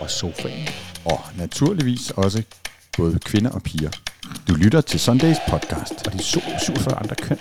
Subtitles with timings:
[0.00, 0.68] og sofaen.
[1.04, 2.42] Og naturligvis også
[2.96, 3.90] både kvinder og piger.
[4.48, 6.06] Du lytter til Sundays podcast.
[6.06, 7.38] Og de 47 andre køn.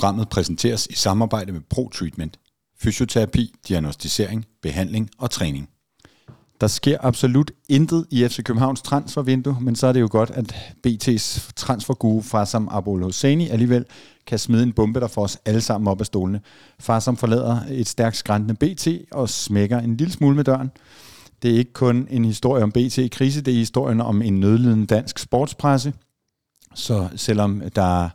[0.00, 2.38] Programmet præsenteres i samarbejde med ProTreatment.
[2.82, 5.68] Fysioterapi, diagnostisering, behandling og træning.
[6.60, 10.54] Der sker absolut intet i FC Københavns transfervindue, men så er det jo godt, at
[10.86, 13.84] BT's transferguru Farsam Abul Hosseini alligevel
[14.26, 16.40] kan smide en bombe, der får os alle sammen op af stolene.
[16.78, 20.70] Farsam forlader et stærkt skræntende BT og smækker en lille smule med døren.
[21.42, 24.40] Det er ikke kun en historie om BT i krise, det er historien om en
[24.40, 25.92] nødlidende dansk sportspresse.
[26.74, 28.08] Så selvom der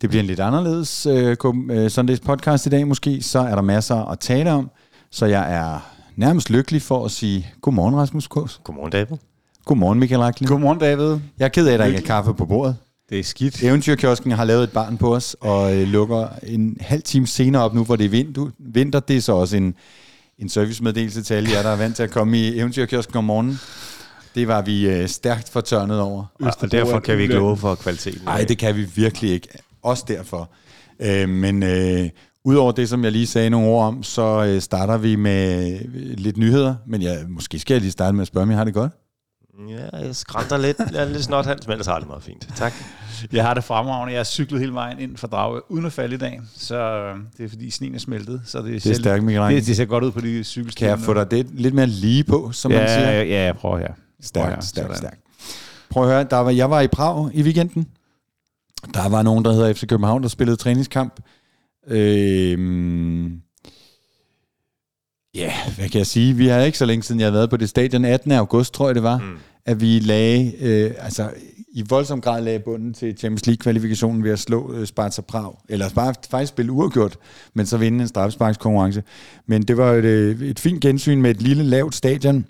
[0.00, 1.36] det bliver en lidt anderledes øh,
[1.70, 4.70] øh, Sundays podcast i dag måske, så er der masser at tale om.
[5.10, 8.60] Så jeg er nærmest lykkelig for at sige godmorgen, Rasmus Kås.
[8.64, 9.16] Godmorgen, David.
[9.64, 10.46] Godmorgen, Michael Rakli.
[10.46, 11.18] Godmorgen, David.
[11.38, 12.76] Jeg er ked af, at der ikke er kaffe på bordet.
[13.10, 13.62] Det er skidt.
[13.62, 17.74] Eventyrkiosken har lavet et barn på os, og øh, lukker en halv time senere op
[17.74, 18.50] nu, hvor det er vinter.
[18.58, 19.74] vinter det er så også en,
[20.38, 23.58] en servicemeddelelse til alle jer, der er vant til at komme i Eventyrkiosken om morgenen.
[24.34, 26.24] Det var vi øh, stærkt fortørnet over.
[26.40, 28.20] Og, og derfor kan vi ikke love for kvaliteten.
[28.24, 29.48] Nej, det kan vi virkelig ikke.
[29.86, 30.50] Også derfor.
[31.00, 32.08] Øh, men øh,
[32.44, 36.18] udover det, som jeg lige sagde nogle ord om, så øh, starter vi med øh,
[36.18, 36.74] lidt nyheder.
[36.86, 38.92] Men ja, måske skal jeg lige starte med at spørge, om jeg har det godt?
[39.68, 40.76] Ja, jeg skrænter lidt.
[40.92, 42.48] Jeg er lidt snot hals, men ellers har det meget fint.
[42.56, 42.72] Tak.
[43.32, 44.12] Jeg har det fremragende.
[44.12, 46.40] Jeg har cyklet hele vejen ind fra Drage uden at falde i dag.
[46.56, 48.42] Så øh, det er fordi sneen er smeltet.
[48.44, 50.88] Så det, det er stærkt, Michael det, det, ser godt ud på de cykelstier.
[50.88, 53.10] Kan jeg få dig det lidt mere lige på, som ja, man siger?
[53.10, 53.92] Ja, ja, jeg prøver her.
[54.20, 55.20] Stærkt, stærkt, stærkt.
[55.90, 57.86] Prøv at høre, der var, jeg var i Prag i weekenden.
[58.94, 61.20] Der var nogen, der hedder FC København, der spillede træningskamp.
[61.88, 63.40] Øhm,
[65.34, 66.34] ja, hvad kan jeg sige?
[66.34, 68.04] Vi har ikke så længe siden, jeg har været på det stadion.
[68.04, 68.32] 18.
[68.32, 69.38] august, tror jeg det var, mm.
[69.64, 71.30] at vi lagde, øh, altså
[71.72, 75.54] i voldsom grad lagde bunden til Champions League-kvalifikationen ved at slå øh, Sparta Prag.
[75.68, 77.16] Eller bare faktisk spille uafgjort,
[77.54, 79.02] men så vinde en straffesparkskonkurrence.
[79.46, 80.04] Men det var et,
[80.42, 82.44] et fint gensyn med et lille, lavt stadion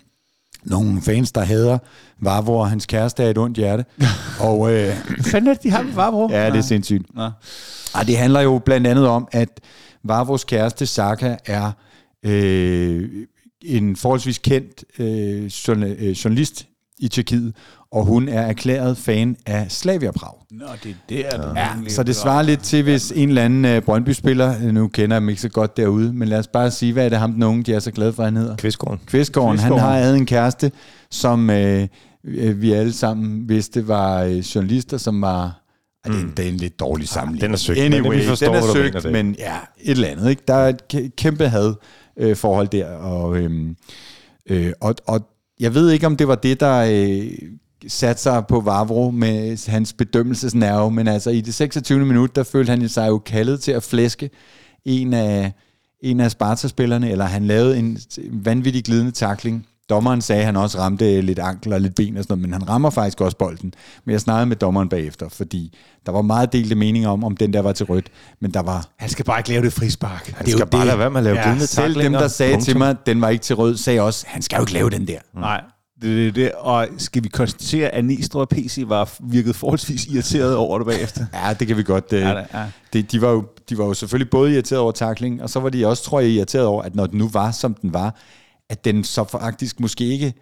[0.65, 1.79] nogle fans, der hader
[2.21, 3.85] Vavro og hans kæreste er et ondt hjerte.
[4.41, 6.29] og, øh, fanden er det, de har med Vavro?
[6.31, 7.15] Ja, det er sindssygt.
[7.15, 7.31] Nå.
[7.95, 9.61] Og det handler jo blandt andet om, at
[10.05, 11.73] Vavros kæreste, Saka, er
[12.23, 13.09] øh,
[13.65, 15.45] en forholdsvis kendt øh,
[16.25, 16.67] journalist
[16.99, 17.55] i Tjekkiet,
[17.97, 20.35] og hun er erklæret fan af Slavia Prag.
[20.51, 23.77] Nå, det er det, er ja, så det svarer lidt til, hvis en eller anden
[23.77, 26.93] uh, Brøndby-spiller, nu kender jeg dem ikke så godt derude, men lad os bare sige,
[26.93, 28.57] hvad er det ham, den unge, de er så glade for, han hedder?
[28.57, 29.01] Kvistgården.
[29.07, 29.59] Kvistgården.
[29.59, 30.73] Han har havde en kæreste,
[31.11, 31.87] som uh,
[32.63, 35.63] vi alle sammen vidste var uh, journalister, som var
[36.07, 36.13] Mm.
[36.13, 37.43] Det, er en, det er en lidt dårlig sammenligning.
[37.43, 39.91] Ja, den er søgt, anyway, men vi forstår, den er søgt, mener men ja, et
[39.91, 40.31] eller andet.
[40.31, 40.43] Ikke?
[40.49, 41.75] Der er et kæmpe had
[42.17, 43.77] øh, forhold der, og, øhm,
[44.51, 45.21] øh, og, og
[45.61, 47.49] jeg ved ikke, om det var det, der øh,
[47.89, 52.05] satte sig på Vavro med hans bedømmelsesnerve, men altså i det 26.
[52.05, 54.31] minut, der følte han sig jo kaldet til at flæske
[54.85, 55.53] en af,
[56.01, 57.99] en af Sparta-spillerne, eller han lavede en
[58.31, 59.67] vanvittig glidende takling.
[59.91, 62.53] Dommeren sagde, at han også ramte lidt ankel og lidt ben og sådan noget, men
[62.53, 63.75] han rammer faktisk også bolden.
[64.05, 65.77] Men jeg snakkede med dommeren bagefter, fordi
[66.07, 68.11] der var meget delte meninger om, om den der var til rødt,
[68.41, 68.87] men der var...
[68.99, 70.27] Han skal bare ikke lave det frispark.
[70.37, 70.87] Han det skal bare det.
[70.87, 72.03] lade være med at lave ja, glidende taklinger.
[72.03, 72.65] Selv dem, der sagde punktum.
[72.65, 74.91] til mig, at den var ikke til rød, sagde også, han skal jo ikke lave
[74.91, 75.19] den der.
[75.35, 75.61] Nej,
[76.03, 76.53] det, det, det.
[76.53, 81.27] Og skal vi konstatere, at Nistro og PC var virket forholdsvis irriteret over det bagefter?
[81.45, 82.13] ja, det kan vi godt.
[82.13, 82.65] Ja, det, ja.
[82.93, 85.69] Det, de, var jo, de var jo selvfølgelig både irriteret over takling, og så var
[85.69, 88.17] de også, tror jeg, irriteret over, at når den nu var, som den var,
[88.71, 90.35] at den så faktisk måske ikke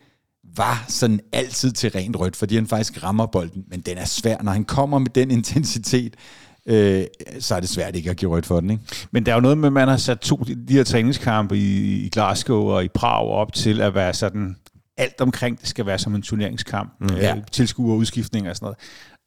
[0.57, 4.43] var sådan altid til rent rødt, fordi han faktisk rammer bolden, men den er svær.
[4.43, 6.15] Når han kommer med den intensitet,
[6.67, 7.05] øh,
[7.41, 8.71] så er det svært ikke at give rødt for den.
[8.71, 8.83] Ikke?
[9.11, 10.37] Men der er jo noget med, at man har sat to
[10.69, 14.57] de her træningskampe i, i Glasgow og i Prag op til at være sådan
[14.97, 16.93] alt omkring det skal være som en turneringskamp.
[17.01, 17.15] Mm.
[17.15, 17.37] Øh, ja.
[17.53, 18.79] Tilskuer, udskiftning og sådan noget.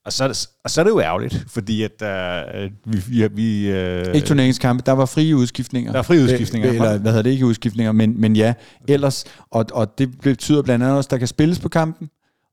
[0.06, 3.04] Og så, er det, og så er det jo ærgerligt, fordi at uh, vi...
[3.08, 5.92] vi, vi uh, ikke turneringskampe, der var frie udskiftninger.
[5.92, 6.70] Der var frie udskiftninger.
[6.70, 8.54] Eller hvad hedder det, ikke udskiftninger, men, men ja,
[8.88, 9.26] ellers.
[9.52, 12.10] Og, og det betyder blandt andet også, at der kan spilles på kampen.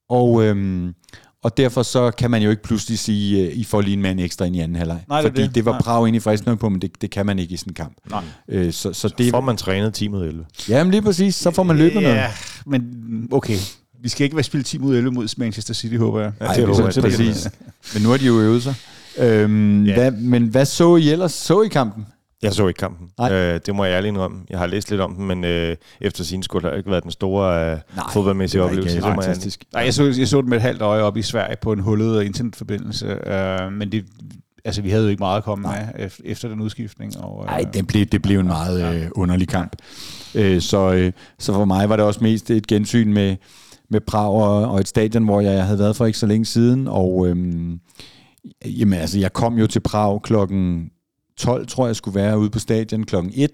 [0.09, 0.95] Og, øhm,
[1.45, 4.21] og derfor så kan man jo ikke pludselig sige, uh, I får lige en mand
[4.21, 5.01] ekstra ind i anden halvleg.
[5.09, 5.81] Nej, det Fordi det, det var Nej.
[5.81, 7.97] Prag ind i frisk på, men det, det kan man ikke i sådan en kamp.
[8.11, 8.25] Nej.
[8.49, 10.45] Øh, så, så, så det, får man trænet 10 mod 11.
[10.69, 12.17] Jamen lige præcis, så får man løbet noget.
[12.17, 12.31] Ja,
[12.67, 12.83] men
[13.33, 13.57] okay.
[14.03, 16.33] Vi skal ikke være spillet 10 mod 11 mod Manchester City, håber jeg.
[16.41, 17.49] Ja, det håber jeg, præcis.
[17.95, 18.75] Men nu har de jo øvet sig.
[19.19, 19.95] Øhm, ja.
[19.95, 21.33] hvad, men hvad så I ellers?
[21.33, 22.07] Så I kampen?
[22.45, 23.09] Jeg så ikke kampen.
[23.33, 24.41] Øh, det må jeg ærligt indrømme.
[24.51, 27.11] Jeg har læst lidt om den, men øh, efter sin skulle har ikke været den
[27.11, 29.03] store øh, Nej, fodboldmæssige oplevelse.
[29.03, 29.65] Var fantastisk.
[29.73, 31.81] Nej, jeg så, jeg så den med et halvt øje op i Sverige på en
[31.81, 34.05] hullet internetforbindelse, øh, men det
[34.65, 35.87] altså, vi havde jo ikke meget at komme Nej.
[35.99, 37.13] med efter den udskiftning.
[37.47, 38.95] Nej, øh, det blev, det blev en meget ja.
[38.95, 39.77] øh, underlig kamp.
[40.35, 43.37] Øh, så, øh, så for mig var det også mest et gensyn med,
[43.91, 46.89] med Prag og, og et stadion, hvor jeg havde været for ikke så længe siden,
[46.89, 47.81] og øhm,
[48.65, 50.91] jamen, altså, jeg kom jo til Prag klokken
[51.39, 53.51] 12, tror jeg skulle være ude på stadion klokken 1,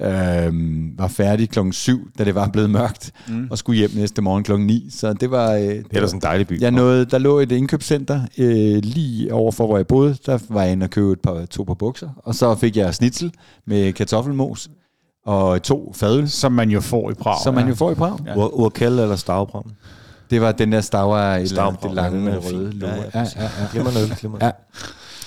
[0.00, 3.46] øhm, var færdig klokken 7, da det var blevet mørkt, mm.
[3.50, 4.88] og skulle hjem næste morgen klokken 9.
[4.90, 5.52] Så det var...
[5.52, 6.60] Øh, det, er sådan en dejlig by.
[6.60, 10.16] Jeg nåede, der lå et indkøbscenter øh, lige overfor, hvor jeg boede.
[10.26, 12.94] Der var jeg inde og købe et par, to par bukser, og så fik jeg
[12.94, 13.32] snitsel
[13.66, 14.70] med kartoffelmos
[15.26, 16.28] og to fadøl.
[16.30, 17.36] Som man jo får i Prag.
[17.44, 18.18] Som man jo får i Prag.
[18.26, 18.34] Ja.
[18.34, 19.70] Ur- Urkel eller Stavbram?
[20.30, 24.14] Det var den der Stavre, eller det lange med røde Ja, ja, ja, ja, ja.
[24.20, 24.50] Glimmer ja.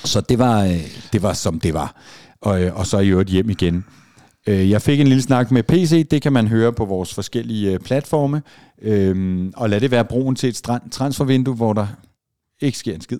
[0.06, 1.96] Så det var, øh, det var som det var.
[2.42, 3.86] Og, øh, og så i øvrigt hjem igen.
[4.48, 7.80] Øh, jeg fik en lille snak med PC, det kan man høre på vores forskellige
[7.80, 8.42] platforme.
[8.81, 10.62] Øhm, og lad det være broen til et
[10.92, 11.88] transfervindue, hvor der
[12.62, 13.19] ikke sker en skid.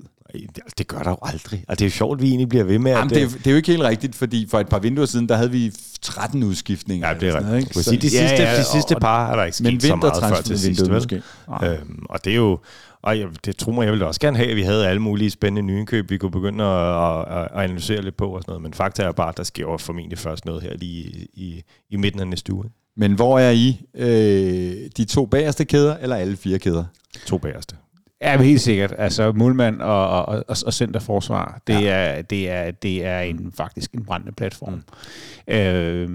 [0.78, 1.66] Det gør der jo aldrig.
[1.68, 3.16] Og det er jo sjovt, at vi egentlig bliver ved med Jamen, at...
[3.16, 5.36] Det, er, det er jo ikke helt rigtigt, fordi for et par vinduer siden, der
[5.36, 5.72] havde vi
[6.02, 7.08] 13 udskiftninger.
[7.08, 7.58] Ja, det er rigtigt.
[7.58, 7.84] Ikke?
[7.84, 10.42] Så, de, sidste, ja, ja, de sidste par har der ikke sket så meget før
[10.42, 10.82] til sidst.
[10.82, 10.92] Vel?
[10.92, 11.22] Måske.
[11.64, 12.60] Øhm, og det er jo...
[13.06, 15.30] Og jeg, det tror mig, jeg ville også gerne have, at vi havde alle mulige
[15.30, 18.62] spændende nyindkøb, vi kunne begynde at, at, at analysere lidt på og sådan noget.
[18.62, 21.98] Men fakta er bare, at der sker formentlig først noget her lige i, i, i
[21.98, 22.66] midten af næste uge.
[22.96, 23.82] Men hvor er I?
[23.96, 26.84] Øh, de to bagerste kæder, eller alle fire kæder?
[27.26, 27.76] To bagerste.
[28.22, 28.94] Ja, helt sikkert.
[28.98, 31.80] Altså målmand og, og, og, og centerforsvar, det, ja.
[31.88, 34.74] er, det, er, det er en, faktisk en brændende platform.
[34.74, 35.54] Mm.
[35.54, 36.10] Øh,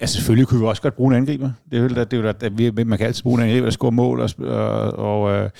[0.00, 1.50] altså selvfølgelig kunne vi også godt bruge en angriber.
[1.70, 3.70] Det er jo, det er jo, at vi, man kan altid bruge en angriber, der
[3.70, 4.20] score mål.
[4.20, 5.50] Og, og, og øh,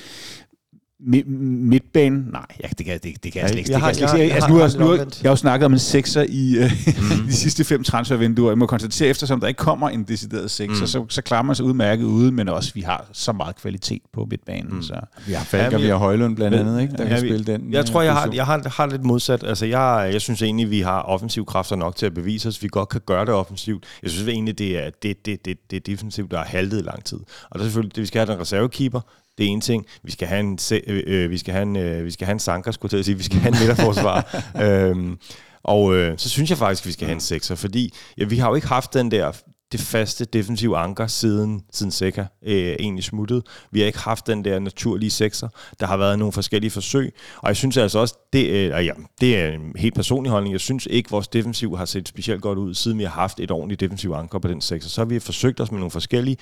[1.06, 3.70] midtbanen, nej, ja, det kan, det, det kan jeg slet ikke.
[3.70, 5.78] Jeg, har, jeg, jeg, altså, nu, har, nu, har, jeg har jo snakket om en
[5.78, 6.64] sekser i uh,
[7.20, 7.26] mm.
[7.26, 8.50] de sidste fem transfervinduer.
[8.50, 10.86] Jeg må konstatere, eftersom der ikke kommer en decideret sekser, mm.
[10.86, 14.26] så, så klarer man sig udmærket ude, men også vi har så meget kvalitet på
[14.30, 14.74] midtbanen.
[14.74, 14.82] Mm.
[14.82, 14.94] Så.
[15.26, 17.44] Vi har Falker, ja, vi har Højlund blandt andet, ikke, der ja, kan vi, spille
[17.44, 17.72] den.
[17.72, 19.44] Jeg tror, jeg har, jeg har, har lidt modsat.
[19.44, 22.62] Altså, jeg, jeg synes egentlig, vi har offensiv kræfter nok til at bevise os.
[22.62, 23.84] Vi godt kan gøre det offensivt.
[24.02, 26.82] Jeg synes egentlig, det er, det, det, det, det er defensivt, der har haltet i
[26.82, 27.18] lang tid.
[27.50, 29.00] Og der er selvfølgelig, det, vi skal have den reservekeeper,
[29.38, 29.86] det er en ting.
[30.02, 32.38] Vi skal have en, øh, øh, vi skal have en, øh, vi skal have en
[32.38, 33.16] sanker, skulle jeg sige.
[33.16, 34.44] Vi skal have en midterforsvar.
[34.64, 35.18] øhm,
[35.62, 38.36] og øh, så synes jeg faktisk, at vi skal have en sekser, fordi ja, vi
[38.36, 39.32] har jo ikke haft den der
[39.72, 43.42] det faste defensive anker siden, siden Seca øh, egentlig smuttede.
[43.70, 45.48] Vi har ikke haft den der naturlige sekser.
[45.80, 49.36] Der har været nogle forskellige forsøg, og jeg synes altså også, det, øh, ja, det
[49.36, 52.58] er en helt personlig holdning, jeg synes ikke, at vores defensiv har set specielt godt
[52.58, 54.90] ud, siden vi har haft et ordentligt defensiv anker på den sekser.
[54.90, 56.36] Så har vi forsøgt os med nogle forskellige.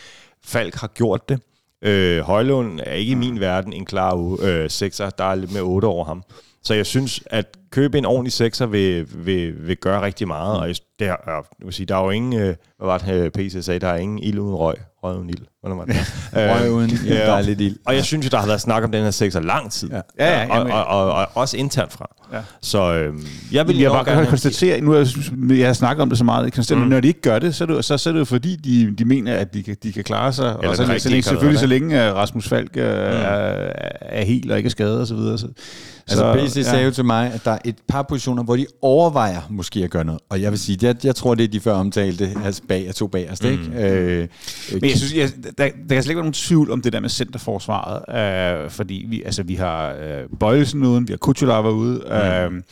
[0.44, 1.40] Falk har gjort det.
[1.85, 5.61] Øh, Højlund er ikke i min verden en klar øh, sekser, der er lidt med
[5.61, 6.23] 8 over ham.
[6.63, 10.61] Så jeg synes, at købe en ordentlig sekser vil, vil, vil gøre rigtig meget.
[10.61, 13.57] Og det er, jeg vil sige, der er jo ingen, øh, hvad var det, PC
[13.61, 14.77] sagde, der er ingen ild uden røg.
[15.03, 15.47] Røg uden ild.
[15.64, 15.96] Var det?
[16.34, 17.76] røg uden ja, der er lidt ild.
[17.87, 19.90] Og jeg synes jo, der har været snak om den her sekser lang tid.
[19.90, 20.00] Ja.
[20.19, 22.14] Ja, ja, og, og, og, og, også internt fra.
[22.32, 22.38] Ja.
[22.61, 23.14] Så øh,
[23.52, 25.06] jeg vil jeg bare gerne konstatere, nu jeg,
[25.49, 26.90] jeg har snakket om det så meget, konstatere, mm.
[26.90, 28.94] når de ikke gør det, så er det, så, så er det jo fordi, de,
[28.99, 30.56] de mener, at de kan, de kan klare sig.
[30.58, 33.16] Eller og så, så, længe, selvfølgelig så længe Rasmus Falk er, mm.
[33.16, 35.06] er, er helt og ikke er skadet osv.
[35.06, 35.46] Så, videre, så,
[36.08, 36.62] altså BC ja.
[36.62, 39.90] sagde jo til mig, at der er et par positioner, hvor de overvejer måske at
[39.90, 40.20] gøre noget.
[40.28, 42.94] Og jeg vil sige, jeg, jeg tror, det er de før omtalte altså bag og
[42.94, 43.44] to bagerst.
[43.44, 43.50] Mm.
[43.50, 43.62] Ikke?
[43.78, 44.28] Øh,
[44.72, 47.09] Men jeg synes, jeg, der, kan slet ikke være nogen tvivl om det der med
[47.09, 52.56] centerforsvaret, øh, fordi vi, altså, vi har øh, Bøjelsen uden, vi har Kuchulava ude, mm.
[52.56, 52.62] øh,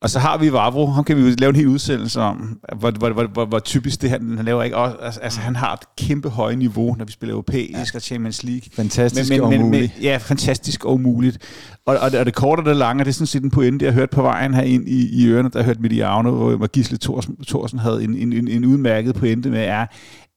[0.00, 2.90] og så har vi Vavro, ham kan vi jo lave en hel udsendelse om, hvor,
[2.90, 4.62] hvor, hvor, hvor, hvor typisk det han, han laver.
[4.62, 4.76] Ikke?
[4.76, 7.98] Og, altså, altså, han har et kæmpe høje niveau, når vi spiller europæisk ja.
[7.98, 8.62] og Champions League.
[8.72, 9.92] Fantastisk men, men, og umuligt.
[9.96, 11.38] Men, ja, fantastisk og umuligt.
[11.86, 13.92] Og, og, og det korte og det lange, det er sådan set en pointe, jeg
[13.92, 16.66] har hørt på vejen her ind i, i ørerne, der har hørt Mediano, hvor, hvor
[16.66, 19.86] Gisle Thorsen, Thorsen havde en, en, en, en udmærket pointe med, er,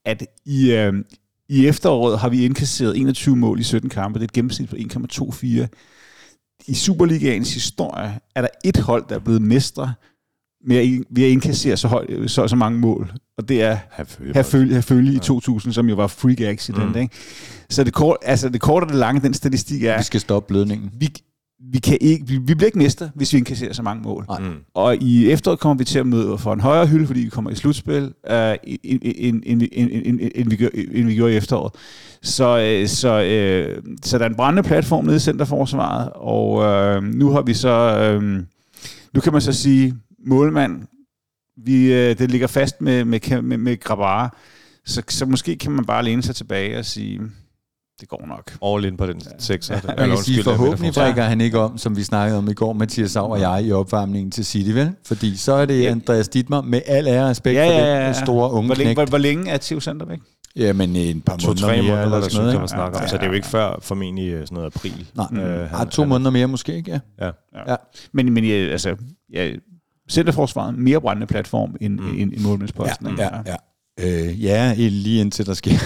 [0.04, 0.92] at i, øh,
[1.52, 4.18] i efteråret har vi indkasseret 21 mål i 17 kampe.
[4.18, 5.46] Det er et gennemsnit på 1,24
[6.66, 9.94] i Superligaens historie er der et hold, der er blevet mestre
[10.64, 13.12] med at, indkassere så, høj, så, så mange mål.
[13.38, 16.94] Og det er Herfølge, Herfølge i 2000, som jo var freak accident.
[16.94, 17.00] Mm.
[17.00, 17.14] Ikke?
[17.70, 19.98] Så det, kort, altså det korte og det lange, den statistik er...
[19.98, 20.90] Vi skal stoppe blødningen.
[20.98, 21.08] Vi,
[21.70, 24.26] vi, kan ikke, vi, vi bliver ikke næste, hvis vi indkasserer så mange mål.
[24.40, 24.54] Mm.
[24.74, 27.50] Og i efteråret kommer vi til at møde for en højere hylde, fordi vi kommer
[27.50, 28.36] i slutspil, uh,
[28.84, 31.72] end, end, end, end, vi gør, end vi gjorde i efteråret.
[32.22, 37.04] Så, uh, så, uh, så der er en brændende platform nede i Centerforsvaret, og uh,
[37.04, 38.22] nu har vi så, uh,
[39.14, 39.94] nu kan man så sige,
[40.26, 40.82] målmand,
[41.64, 44.36] vi, uh, det ligger fast med, med, med, med Grabara,
[44.86, 47.20] så, så måske kan man bare læne sig tilbage og sige,
[48.02, 48.52] det går nok.
[48.74, 49.70] All in på den 6.
[49.70, 49.80] Ja.
[49.98, 53.10] Man kan sige, forhåbentlig brækker han ikke om, som vi snakkede om i går, Mathias
[53.10, 54.90] Sav og jeg i opvarmningen til City, vel?
[55.06, 55.90] Fordi så er det ja.
[55.90, 58.00] Andreas Dittmer med al ære og respekt ja, ja, ja.
[58.08, 60.18] for den store unge hvor længe, hvor, hvor længe er Theo Center væk?
[60.56, 62.52] Ja, men en par to, måneder tre mere måneder, eller sådan synes noget.
[62.52, 62.60] ikke?
[62.60, 63.08] var snak om.
[63.08, 65.06] Så det er jo ikke før formentlig øh, sådan noget april.
[65.14, 66.90] Nej, Øh, øh, han- to han- måneder mere måske, ikke?
[67.20, 67.24] Ja.
[67.26, 67.30] Ja.
[67.68, 67.76] Ja.
[68.12, 68.96] Men, men ja, altså,
[69.32, 69.50] ja,
[70.10, 72.04] Centerforsvaret mere brændende platform end, Mm.
[72.06, 72.18] mm.
[72.18, 73.06] end, end målmandsposten.
[73.18, 73.54] Ja, ja, ja.
[74.00, 75.78] Øh, ja, lige indtil der sker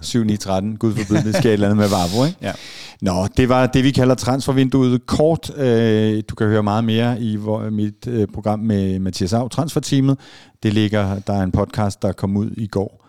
[0.00, 2.38] 7 9 13 Gud forbyde, det sker et eller andet med Vavro, ikke?
[2.42, 2.52] Ja.
[3.00, 5.58] Nå, det var det, vi kalder transfervinduet kort.
[5.58, 10.18] Øh, du kan høre meget mere i hvor, mit øh, program med Mathias Av, Transferteamet.
[10.62, 13.06] Det ligger, der er en podcast, der kom ud i går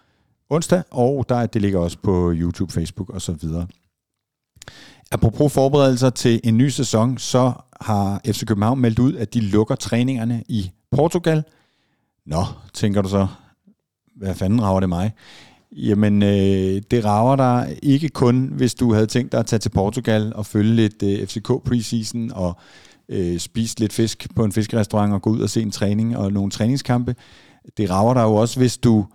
[0.50, 3.68] onsdag, og der, det ligger også på YouTube, Facebook og så videre.
[5.12, 9.76] Apropos forberedelser til en ny sæson, så har FC København meldt ud, at de lukker
[9.76, 11.44] træningerne i Portugal.
[12.26, 13.28] Nå, tænker du så,
[14.18, 15.14] hvad fanden rager det mig?
[15.72, 19.70] Jamen, øh, det rager dig ikke kun, hvis du havde tænkt dig at tage til
[19.70, 22.58] Portugal og følge lidt øh, FCK preseason og
[23.10, 26.34] øh, spise lidt fisk på en fiskerestaurant og gå ud og se en træning og
[26.34, 27.16] nogle træningskampe.
[27.78, 29.06] Det rager dig jo også, hvis du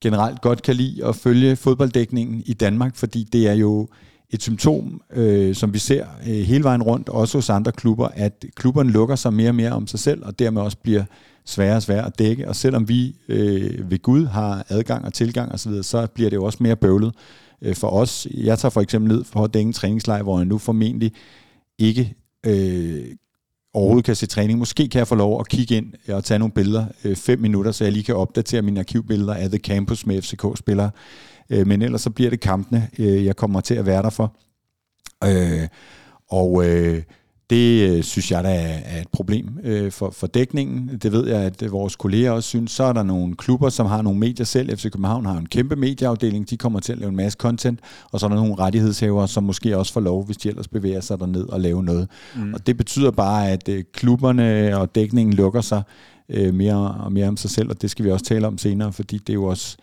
[0.00, 3.88] generelt godt kan lide at følge fodbolddækningen i Danmark, fordi det er jo
[4.30, 8.44] et symptom, øh, som vi ser øh, hele vejen rundt, også hos andre klubber, at
[8.54, 11.04] klubberne lukker sig mere og mere om sig selv, og dermed også bliver
[11.46, 12.48] sværere og sværere at dække.
[12.48, 16.36] Og selvom vi øh, ved Gud har adgang og tilgang osv., så, så bliver det
[16.36, 17.14] jo også mere bøvlet
[17.62, 18.26] øh, for os.
[18.34, 21.12] Jeg tager for eksempel ned for at dække en træningslejr, hvor jeg nu formentlig
[21.78, 22.14] ikke
[22.46, 23.04] øh,
[23.74, 24.58] overhovedet kan se træning.
[24.58, 27.72] Måske kan jeg få lov at kigge ind og tage nogle billeder, øh, fem minutter,
[27.72, 30.90] så jeg lige kan opdatere mine arkivbilleder af The Campus med FCK-spillere.
[31.50, 34.36] Øh, men ellers så bliver det kampene, øh, jeg kommer til at være der for.
[35.24, 35.68] Øh,
[36.28, 37.02] og øh,
[37.50, 40.98] det øh, synes jeg, der er, er et problem øh, for, for dækningen.
[41.02, 42.70] Det ved jeg, at vores kolleger også synes.
[42.70, 44.76] Så er der nogle klubber, som har nogle medier selv.
[44.76, 46.50] FC København har en kæmpe medieafdeling.
[46.50, 47.80] De kommer til at lave en masse content.
[48.12, 51.00] Og så er der nogle rettighedshavere, som måske også får lov, hvis de ellers bevæger
[51.00, 52.08] sig derned og lave noget.
[52.36, 52.54] Mm.
[52.54, 55.82] Og det betyder bare, at øh, klubberne og dækningen lukker sig
[56.28, 58.92] øh, mere og mere om sig selv, og det skal vi også tale om senere,
[58.92, 59.76] fordi det er jo også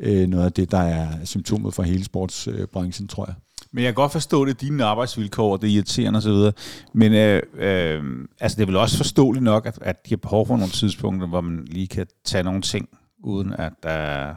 [0.00, 3.34] øh, noget af det, der er symptomet for hele sportsbranchen, tror jeg.
[3.72, 6.52] Men jeg kan godt forstå det, dine arbejdsvilkår, det er irriterende osv.
[6.92, 8.02] Men øh, øh,
[8.40, 11.28] altså, det er vel også forståeligt nok, at, at de har behov for nogle tidspunkter,
[11.28, 12.88] hvor man lige kan tage nogle ting,
[13.24, 14.34] uden at der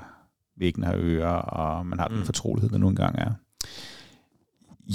[0.57, 2.25] væggen har ører, og man har den Mm.
[2.25, 3.31] fortrolighed, der nogle gange er.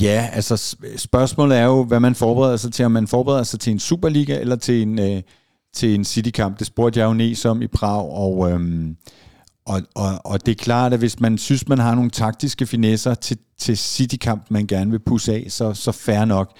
[0.01, 2.85] Ja, altså spørgsmålet er jo, hvad man forbereder sig til.
[2.85, 5.23] Om man forbereder sig til en Superliga eller til en, øh,
[5.73, 6.59] til en City-kamp.
[6.59, 8.97] Det spurgte jeg jo Nes om i Prag, og, øhm,
[9.67, 13.15] og, og, og det er klart, at hvis man synes, man har nogle taktiske finesser
[13.15, 16.57] til, til City-kamp, man gerne vil pusse af, så, så fair nok.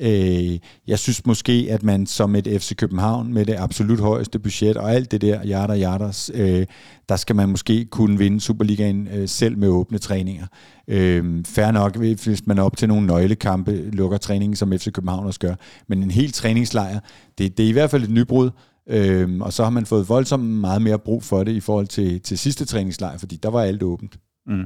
[0.00, 4.76] Øh, jeg synes måske, at man som et FC København med det absolut højeste budget
[4.76, 6.66] og alt det der, hjerter, hjerters, øh,
[7.08, 10.46] der skal man måske kunne vinde Superligaen øh, selv med åbne træninger.
[10.88, 15.26] Øh, fair nok, hvis man er op til nogle nøglekampe, lukker træningen, som FC København
[15.26, 15.54] også gør.
[15.88, 17.00] Men en helt træningslejr,
[17.38, 18.50] det, det er i hvert fald et nybrud.
[18.86, 22.20] Øhm, og så har man fået voldsomt meget mere brug for det i forhold til,
[22.20, 24.18] til sidste træningslejr, fordi der var alt åbent.
[24.46, 24.64] Mm.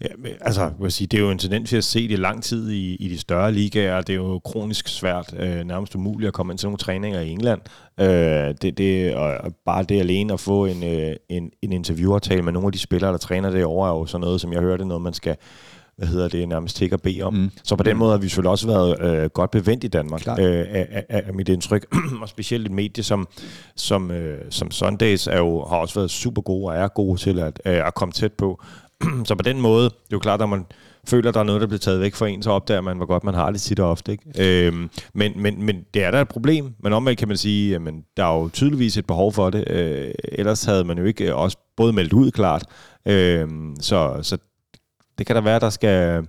[0.00, 2.16] Ja, men, altså, jeg vil sige, det er jo en tendens, vi har set i
[2.16, 4.00] lang tid i, i de større ligaer.
[4.00, 7.30] Det er jo kronisk svært, øh, nærmest umuligt at komme ind til nogle træninger i
[7.30, 7.60] England.
[8.00, 12.42] Øh, det, det, og og bare det alene at få en, øh, en, en interviewaftale
[12.42, 14.84] med nogle af de spillere, der træner derovre, er jo sådan noget, som jeg hørte,
[14.84, 15.36] noget man skal
[15.96, 17.34] hvad hedder det, nærmest tække og bede om.
[17.34, 17.40] Mm.
[17.40, 17.50] Mm.
[17.64, 20.38] Så på den måde har vi selvfølgelig også været øh, godt bevendt i Danmark, Klart.
[20.38, 21.86] øh, af, af, af mit indtryk.
[22.22, 23.28] og specielt et medie som,
[23.76, 27.38] som, øh, som Sundays er jo, har også været super gode og er gode til
[27.38, 28.62] at, øh, at komme tæt på.
[29.28, 30.66] så på den måde, det er jo klart, at man
[31.08, 33.06] føler, at der er noget, der bliver taget væk fra en, så opdager man, hvor
[33.06, 34.12] godt man har det tit og ofte.
[34.12, 34.66] Ikke?
[34.66, 36.74] Øhm, men, men, men det er da et problem.
[36.82, 37.82] Men omvendt kan man sige, at
[38.16, 39.70] der er jo tydeligvis et behov for det.
[39.70, 42.64] Øh, ellers havde man jo ikke øh, også både meldt ud klart.
[43.06, 44.38] Øhm, så, så
[45.22, 46.26] det kan da være, der skal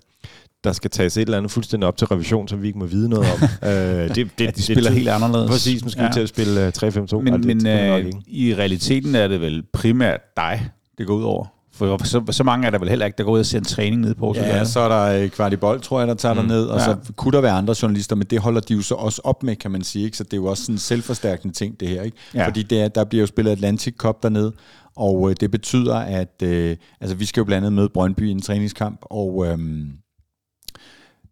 [0.63, 3.09] der skal tages et eller andet fuldstændig op til revision, som vi ikke må vide
[3.09, 3.39] noget om.
[3.69, 5.49] øh, det, det, Ja, de spiller helt anderledes.
[5.51, 6.11] Præcis, måske ja.
[6.11, 7.21] til at spille uh, 3-5-2.
[7.21, 11.13] Men, og det, men det øh, i realiteten er det vel primært dig, det går
[11.15, 11.45] ud over.
[11.75, 13.65] For så, så mange er der vel heller ikke, der går ud og ser en
[13.65, 14.33] træning nede på.
[14.35, 16.41] Ja, så er der øh, Kvartibold, tror jeg, der tager.
[16.41, 16.47] Mm.
[16.47, 16.85] ned, og Ja.
[16.85, 19.55] så kunne der være andre journalister, men det holder de jo så også op med,
[19.55, 20.05] kan man sige.
[20.05, 20.17] Ikke?
[20.17, 22.01] Så det er jo også sådan en selvforstærkende ting, det her.
[22.01, 22.17] Ikke?
[22.33, 22.47] Ja.
[22.47, 24.51] Fordi det er, der bliver jo spillet Atlantic Cup dernede,
[24.95, 28.31] og øh, det betyder, at øh, altså, vi skal jo blandt andet møde Brøndby i
[28.31, 29.91] en træningskamp, og øhm,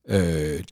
[0.09, 0.63] øh,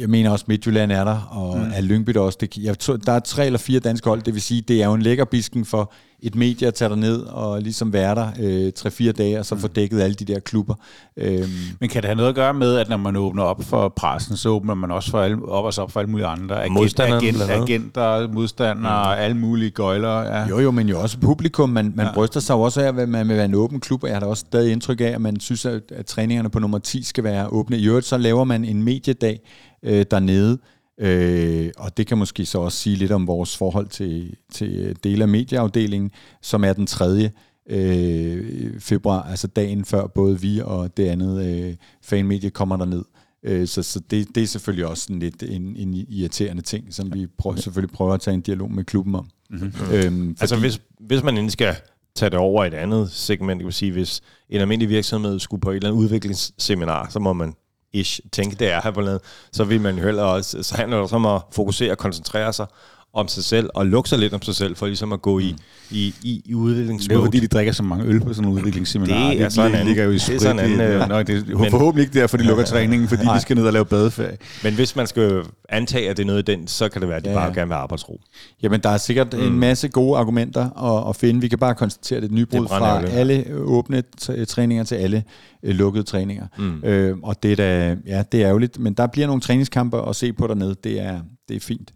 [0.00, 1.70] jeg mener også Midtjylland er der, og mm.
[1.74, 2.38] er Lyngby der også.
[2.40, 4.86] Det, jeg tror, der er tre eller fire danske hold, det vil sige, det er
[4.86, 5.92] jo en lækker bisken for
[6.26, 9.68] et medie at tage ned og ligesom være der øh, tre-fire dage, og så få
[9.68, 10.74] dækket alle de der klubber.
[11.16, 11.48] Øhm,
[11.80, 14.36] Men kan det have noget at gøre med, at når man åbner op for pressen,
[14.36, 16.64] så åbner man også for alle, op og så op for alle mulige andre?
[16.64, 19.22] Agent, agenter, modstandere, mm.
[19.22, 20.22] alle mulige gøjler.
[20.22, 20.46] Ja.
[20.48, 21.68] Jo, jo, men jo også publikum.
[21.68, 22.12] Man, man ja.
[22.14, 24.20] bryster sig jo også af, at man vil være en åben klub, og jeg har
[24.20, 27.24] da også stadig indtryk af, at man synes, at, at træningerne på nummer 10 skal
[27.24, 27.78] være åbne.
[27.78, 29.40] I øvrigt så laver man en mediedag
[29.82, 30.58] øh, dernede,
[31.00, 35.22] øh, og det kan måske så også sige lidt om vores forhold til, til dele
[35.22, 36.10] af medieafdelingen,
[36.42, 37.32] som er den tredje.
[37.70, 43.04] øh, februar, altså dagen før både vi og det andet øh, fanmedie kommer derned.
[43.42, 47.14] Øh, så så det, det er selvfølgelig også sådan lidt en, en irriterende ting, som
[47.14, 49.28] vi prøver, selvfølgelig prøver at tage en dialog med klubben om.
[49.50, 49.72] Mm-hmm.
[49.92, 51.74] Øhm, fordi, altså hvis, hvis man endelig skal
[52.14, 55.60] tage det over i et andet segment, kan man sige, hvis en almindelig virksomhed skulle
[55.60, 57.54] på et eller andet udviklingsseminar, så må man
[58.00, 59.22] ish tænke, det er her på landet,
[59.52, 62.66] så vil man jo heller også, så handler det om at fokusere og koncentrere sig
[63.14, 65.56] om sig selv, og lukke sig lidt om sig selv, for ligesom at gå i,
[65.90, 67.14] i, i, i udviklingsmode.
[67.14, 69.30] Det er fordi, de drikker så mange øl på sådan en udviklingsseminar.
[69.30, 71.70] Det er sådan en ligger jo i det er sådan en, øh, Nå, det er
[71.70, 73.34] forhåbentlig ikke derfor, de lukker træningen, fordi nej.
[73.34, 74.36] de skal ned og lave badeferie.
[74.62, 77.16] Men hvis man skal antage, at det er noget i den, så kan det være,
[77.18, 78.20] at de ja, bare gerne vil arbejdsro.
[78.62, 79.40] Jamen, der er sikkert mm.
[79.40, 81.40] en masse gode argumenter at, at finde.
[81.40, 84.02] Vi kan bare konstatere, at det er et nybrud fra alle åbne
[84.48, 85.24] træninger til alle
[85.62, 86.46] øh, lukkede træninger.
[86.58, 86.84] Mm.
[86.84, 90.16] Øh, og det er, da, ja, det er ærgerligt, men der bliver nogle træningskampe at
[90.16, 90.76] se på dernede.
[90.84, 91.92] Det er, det er fint.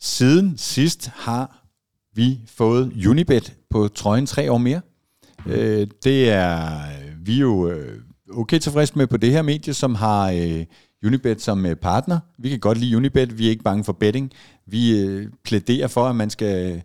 [0.00, 1.62] Siden sidst har
[2.14, 4.80] vi fået Unibet på trøjen tre år mere.
[5.46, 6.80] Øh, det er
[7.26, 7.98] vi er jo øh,
[8.32, 10.64] okay tilfredse med på det her medie, som har øh,
[11.04, 12.18] Unibet som øh, partner.
[12.38, 14.32] Vi kan godt lide Unibet, vi er ikke bange for betting.
[14.66, 16.80] Vi øh, plæderer for, at man skal øh,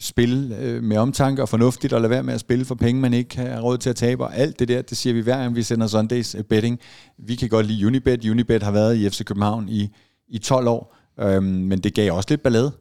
[0.00, 3.14] spille øh, med omtanke og fornuftigt, og lade være med at spille for penge, man
[3.14, 5.56] ikke har råd til at tabe, og alt det der, det siger vi hver gang,
[5.56, 6.78] vi sender Sundays øh, betting.
[7.18, 8.24] Vi kan godt lide Unibet.
[8.30, 9.88] Unibet har været i FC København i,
[10.28, 12.72] i 12 år, Øhm, men det gav også lidt ballade.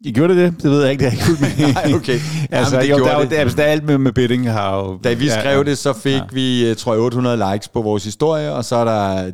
[0.00, 0.62] I gjorde det det?
[0.62, 1.74] Det ved jeg ikke, det har ikke med.
[1.74, 2.18] Nej, okay.
[2.50, 3.30] altså, Jamen, det der, det.
[3.30, 4.98] Der, altså, der er alt med, med bidding har jo...
[5.04, 6.24] Da vi skrev ja, det, så fik ja.
[6.32, 9.32] vi, øh, tror jeg, 800 likes på vores historie, og så er der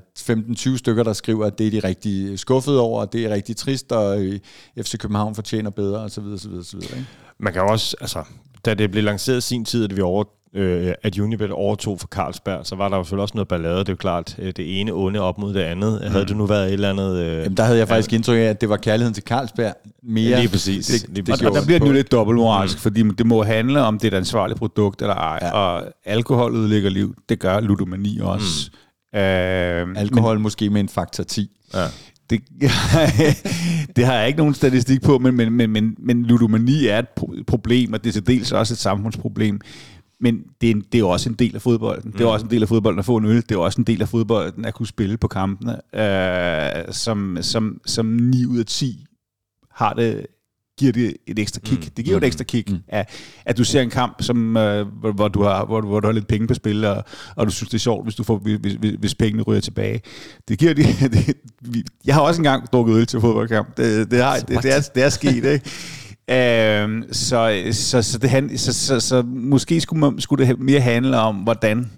[0.74, 3.56] 15-20 stykker, der skriver, at det er de rigtig skuffede over, og det er rigtig
[3.56, 4.38] trist, og øh,
[4.82, 6.96] FC København fortjener bedre, og så videre, så videre, så videre.
[6.96, 7.08] Ikke?
[7.38, 8.22] Man kan også, altså,
[8.64, 12.66] da det blev lanceret sin tid, at vi over øh, at Unibet overtog for Carlsberg,
[12.66, 13.78] så var der jo selvfølgelig også noget ballade.
[13.78, 16.00] Det er jo klart, øh, det ene onde op mod det andet.
[16.02, 16.10] Mm.
[16.10, 17.18] Havde det nu været et eller andet...
[17.18, 20.38] Øh, Jamen, der havde jeg faktisk indtryk af, at det var kærligheden til Carlsberg mere.
[20.38, 20.86] Lige præcis.
[20.86, 21.42] Det, lige præcis.
[21.42, 22.80] Og, og der bliver det nu lidt dobbeltmoralsk, mm.
[22.80, 25.38] fordi det må handle om det er et ansvarligt produkt eller ej.
[25.42, 25.50] Ja.
[25.50, 27.14] Og alkohol ødelægger liv.
[27.28, 28.70] Det gør ludomani også.
[29.12, 29.18] Mm.
[29.18, 31.50] Øh, Alkohol men, måske med en faktor 10.
[31.74, 31.84] Ja.
[32.30, 32.40] Det,
[33.96, 37.08] det har jeg ikke nogen statistik på, men, men, men, men, men ludomani er et
[37.46, 39.60] problem, og det er til dels også et samfundsproblem.
[40.20, 42.10] Men det er, en, det er også en del af fodbolden.
[42.10, 42.12] Mm.
[42.12, 43.42] Det er også en del af fodbolden at få en øl.
[43.42, 47.80] Det er også en del af fodbolden at kunne spille på kampene, øh, som, som,
[47.86, 49.04] som 9 ud af 10
[49.70, 50.26] har det
[50.80, 51.84] giver det et ekstra kick.
[51.84, 51.90] Mm.
[51.96, 52.22] Det giver mm.
[52.22, 52.78] et ekstra kick, mm.
[52.88, 53.10] at,
[53.44, 56.12] at du ser en kamp, som, øh, hvor, hvor, du har, hvor, hvor du har
[56.12, 57.04] lidt penge på spil, og,
[57.36, 60.00] og du synes, det er sjovt, hvis, du får, hvis, hvis, hvis pengene ryger tilbage.
[60.48, 61.36] Det giver det, det,
[62.06, 63.76] jeg har også engang drukket øl til fodboldkamp.
[63.76, 65.60] Det, det, har, det, det, er, det er sket, ikke?
[66.30, 71.18] Øh, så, så, så, det, så, så, så måske skulle, man, skulle det mere handle
[71.18, 71.90] om, hvordan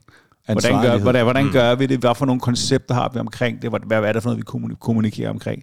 [0.47, 1.53] Hvordan gør, hvordan, hvordan mm.
[1.53, 1.99] gør vi det?
[1.99, 3.71] Hvad for nogle koncepter har vi omkring det?
[3.71, 5.63] Hvad, hvad er det for noget, vi kommunikerer omkring,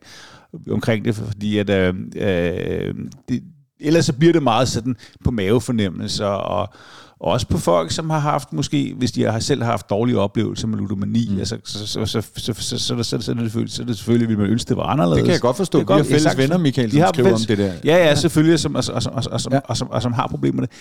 [0.71, 1.15] omkring det?
[1.15, 2.95] Fordi at, øh, øh,
[3.29, 3.43] det,
[3.79, 6.73] ellers så bliver det meget sådan på mavefornemmelser og
[7.19, 10.77] også på folk, som har haft måske, hvis de har selv haft dårlige oplevelser med
[10.77, 11.39] ludomani, mm.
[11.39, 13.97] altså, så, så, så, så, så, så, så, så, er det selvfølgelig, så er det
[13.97, 15.17] selvfølgelig, vil man ønske, det var anderledes.
[15.17, 15.79] Det kan jeg godt forstå.
[15.79, 17.73] Det vi har fælles venner, Michael, som skriver fælles, om det der.
[17.86, 19.60] Ja, ja, selvfølgelig, som, og, og, og, og, som, ja.
[19.63, 20.75] og, som, og som har problemer med det.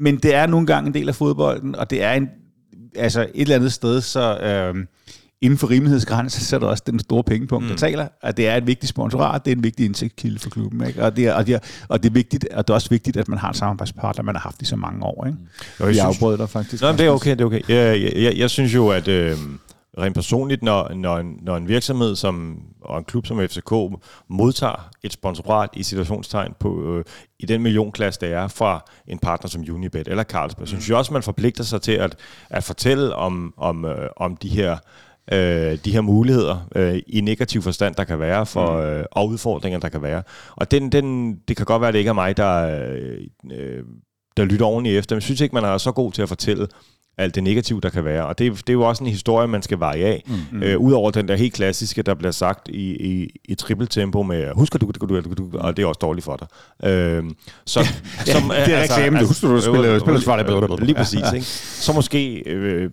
[0.00, 2.28] Men det er nogle gange en del af fodbolden, og det er en,
[2.96, 4.36] altså et eller andet sted, så...
[4.38, 4.74] Øh,
[5.42, 7.78] inden for rimelighedsgrænsen, så er der også den store pengepunkt, der mm.
[7.78, 11.02] taler, at det er et vigtigt sponsorat, det er en vigtig indtægtskilde for klubben, ikke?
[11.02, 13.16] Og, det er, og, det er, og det er vigtigt, og det er også vigtigt,
[13.16, 15.26] at man har en samarbejdspartner, man har haft i så mange år.
[15.26, 15.38] Ikke?
[15.80, 15.86] Mm.
[15.86, 16.82] Jeg, jeg afbrød dig faktisk.
[16.82, 17.60] Nå, det er okay, det er okay.
[17.68, 19.36] Jeg, jeg, jeg, jeg synes jo, at øh,
[19.98, 23.72] rent personligt, når, når, en, når en virksomhed som, og en klub som FCK
[24.28, 27.04] modtager et sponsorat i situationstegn på, øh,
[27.38, 30.66] i den millionklasse, der er fra en partner som Unibet eller Carlsberg, mm.
[30.66, 32.16] synes jeg også, man forpligter sig til at,
[32.50, 34.78] at fortælle om, om, øh, om de her
[35.32, 38.82] øh, de her muligheder øh, i negativ forstand, der kan være, for, mm.
[38.82, 40.22] øh, og udfordringer, der kan være.
[40.56, 42.82] Og den, den, det kan godt være, at det ikke er mig, der,
[43.52, 43.84] øh,
[44.36, 46.66] der lytter ordentligt efter, men jeg synes ikke, man er så god til at fortælle
[47.18, 48.26] alt det negative, der kan være.
[48.26, 50.24] Og det, det er jo også en historie, man skal veje af.
[50.52, 50.62] Mm.
[50.62, 54.78] Øh, Udover den der helt klassiske, der bliver sagt i, i, i trippeltempo med, husker
[54.78, 56.48] du, du, du, du, og det er også dårligt for dig.
[56.90, 57.24] Øh,
[57.66, 57.80] så,
[58.26, 61.32] ja, som, det er altså, reklame, du husker du, du spiller, spiller, spiller, Lige præcis.
[61.34, 61.46] Ikke?
[61.46, 62.90] Så måske øh,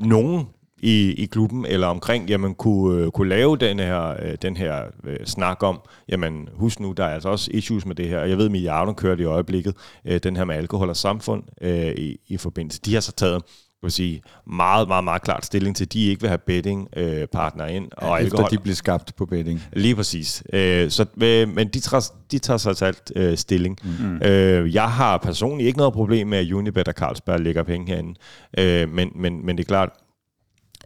[0.00, 0.46] nogen
[0.80, 4.82] i, i klubben eller omkring, jamen kunne, øh, kunne lave den her, øh, den her
[5.04, 8.30] øh, snak om, jamen husk nu, der er altså også issues med det her, og
[8.30, 11.92] jeg ved, at Miliarden kører i øjeblikket, øh, den her med alkohol og samfund øh,
[11.92, 12.80] i, i forbindelse.
[12.84, 13.42] De har så taget
[13.82, 17.04] vil sige, meget, meget, meget klart stilling til, at de ikke vil have betting øh,
[17.22, 17.28] ind.
[17.32, 18.20] Og ja, alkohol.
[18.20, 19.62] efter de bliver skabt på betting.
[19.72, 20.42] Lige præcis.
[20.52, 23.78] Øh, så, øh, men de tager, de tager sig alt øh, stilling.
[23.84, 24.16] Mm.
[24.22, 28.14] Øh, jeg har personligt ikke noget problem med, at Unibet og Carlsberg lægger penge herinde.
[28.58, 29.90] Øh, men, men, men det er klart,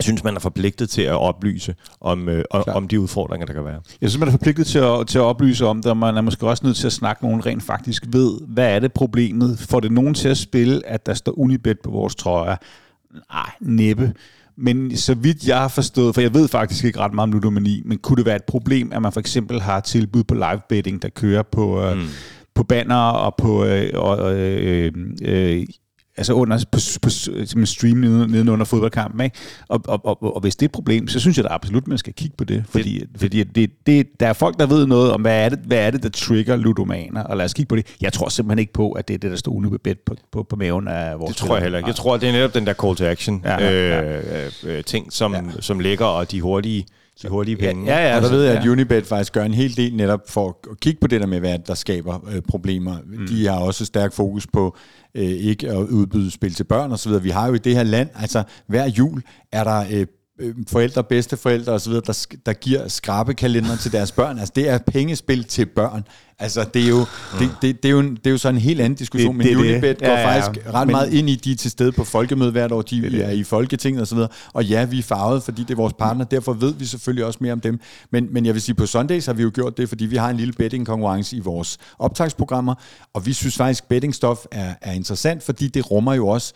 [0.01, 3.81] synes, man er forpligtet til at oplyse om, øh, om de udfordringer, der kan være.
[4.01, 6.21] Jeg synes, man er forpligtet til at, til at oplyse om det, og man er
[6.21, 9.59] måske også nødt til at snakke nogen rent faktisk ved, hvad er det problemet?
[9.59, 12.57] Får det nogen til at spille, at der står Unibet på vores trøjer?
[13.33, 14.13] Nej, næppe.
[14.57, 17.83] Men så vidt jeg har forstået, for jeg ved faktisk ikke ret meget om ludomani,
[17.85, 21.03] men kunne det være et problem, at man for eksempel har tilbud på live betting,
[21.03, 22.03] der kører på, øh, mm.
[22.55, 25.67] på banner og på øh, og, øh, øh,
[26.17, 27.11] altså under, på, på,
[27.61, 29.21] på stream nede, under fodboldkampen.
[29.21, 29.37] Ikke?
[29.69, 31.99] Og, og, og, og, hvis det er et problem, så synes jeg da absolut, man
[31.99, 32.65] skal kigge på det.
[32.69, 35.59] Fordi, det, fordi det, det, der er folk, der ved noget om, hvad er, det,
[35.59, 37.87] hvad er det, der trigger ludomaner, og lad os kigge på det.
[38.01, 40.57] Jeg tror simpelthen ikke på, at det er det, der står unibet på, på, på
[40.57, 41.89] maven af vores Det tror jeg heller ikke.
[41.89, 44.19] Jeg tror, det er netop den der call to action ja, ja.
[44.19, 45.41] Øh, øh, ting, som, ja.
[45.61, 46.87] som ligger, og de hurtige
[47.23, 47.85] de hurtige penge.
[47.87, 50.21] Ja, ja, ja og der ved jeg, at Unibet faktisk gør en hel del netop
[50.29, 52.97] for at kigge på det der med, hvad der skaber øh, problemer.
[53.07, 53.27] Mm.
[53.27, 54.77] De har også stærk fokus på
[55.15, 57.23] øh, ikke at udbyde spil til børn osv.
[57.23, 59.23] Vi har jo i det her land, altså hver jul
[59.53, 60.07] er der øh,
[60.43, 64.39] øh forældre, bedsteforældre osv., der, der giver skrabekalender til deres børn.
[64.39, 66.05] Altså, det er pengespil til børn.
[66.39, 66.99] Altså, det er jo,
[67.39, 69.57] det, det, det, er jo, det er jo sådan en helt anden diskussion, det, men
[69.57, 72.05] Unibet går ja, ja, faktisk ret men, meget ind i, de er til stede på
[72.05, 73.25] folkemødet hvert år, de det, det.
[73.25, 76.25] er i Folketinget osv., og, og ja, vi er farvet, fordi det er vores partner,
[76.25, 77.81] derfor ved vi selvfølgelig også mere om dem.
[78.11, 80.31] Men, men jeg vil sige, på Sundays har vi jo gjort det, fordi vi har
[80.31, 82.75] en lille betting-konkurrence i vores optagsprogrammer,
[83.15, 86.53] og vi synes faktisk, bettingstof er, er interessant, fordi det rummer jo også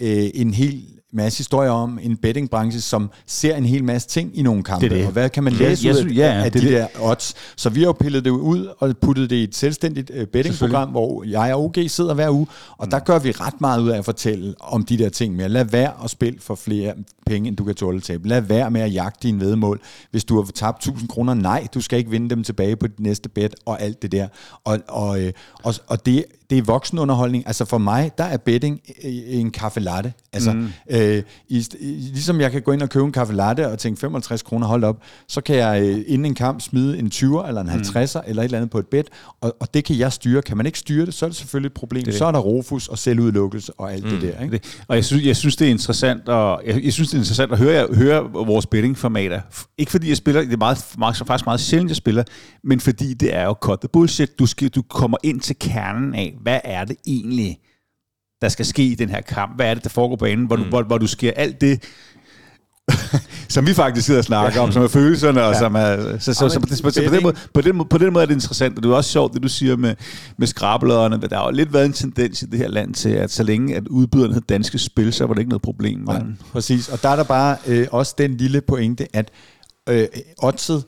[0.00, 4.42] øh, en helt masse historier om en bettingbranche, som ser en hel masse ting i
[4.42, 4.88] nogle kampe.
[4.88, 5.06] Det det.
[5.06, 6.76] Og hvad kan man læse ja, ud af, ja, af det de det.
[6.76, 7.34] der odds?
[7.56, 10.88] Så vi har jo pillet det ud og puttet det i et selvstændigt uh, bettingprogram,
[10.88, 12.46] hvor jeg og OG sidder hver uge,
[12.78, 12.90] og mm.
[12.90, 15.48] der gør vi ret meget ud af at fortælle om de der ting med.
[15.48, 16.94] Lad være at spille for flere
[17.26, 18.28] penge, end du kan tåle tabe.
[18.28, 19.80] Lad være med at jagte dine vedmål.
[20.10, 23.00] Hvis du har tabt 1000 kroner, nej, du skal ikke vinde dem tilbage på dit
[23.00, 24.28] næste bet og alt det der.
[24.64, 27.46] Og, og, øh, og, og det, det er voksenunderholdning.
[27.46, 30.12] Altså for mig, der er betting en kaffe latte.
[30.32, 30.68] Altså, mm.
[30.90, 30.99] øh,
[31.48, 31.66] i,
[32.12, 34.84] ligesom jeg kan gå ind og købe en kaffe latte og tænke 55 kroner, hold
[34.84, 38.30] op, så kan jeg øh, inden en kamp smide en 20'er eller en 50'er mm.
[38.30, 39.08] eller et eller andet på et bet,
[39.40, 40.42] og, og det kan jeg styre.
[40.42, 42.04] Kan man ikke styre det, så er det selvfølgelig et problem.
[42.04, 42.14] Det.
[42.14, 44.10] Så er der rofus og selvudelukkelse og alt mm.
[44.10, 44.42] det der.
[44.42, 44.52] Ikke?
[44.52, 44.80] Det.
[44.88, 47.52] Og jeg synes, jeg synes, det er interessant, og jeg, jeg synes, det er interessant
[47.52, 49.40] at høre, høre vores bettingformater.
[49.78, 52.24] Ikke fordi jeg spiller, det er meget, meget, faktisk meget sjældent, jeg spiller,
[52.64, 54.38] men fordi det er jo cut the bullshit.
[54.38, 57.58] Du, skal, du kommer ind til kernen af, hvad er det egentlig,
[58.42, 59.56] der skal ske i den her kamp?
[59.56, 60.62] Hvad er det, der foregår på enden, hvor, mm.
[60.62, 61.82] du, hvor, hvor du sker alt det,
[63.48, 64.66] som vi faktisk sidder og snakker ja.
[64.66, 65.58] om, som er følelserne, og ja.
[65.58, 66.18] som er...
[66.18, 68.26] Så, så, så, så, så, så på, den måde, på, den, på den måde er
[68.26, 69.94] det interessant, og det er også sjovt, det du siger med,
[70.36, 71.20] med skrabeløderne.
[71.20, 73.76] Der har jo lidt været en tendens i det her land til, at så længe
[73.76, 76.10] at udbyderne havde danske spil, så var det ikke noget problem.
[76.10, 76.18] Ja,
[76.52, 79.30] præcis, og der er der bare øh, også den lille pointe, at
[79.88, 80.06] øh,
[80.42, 80.84] oddset,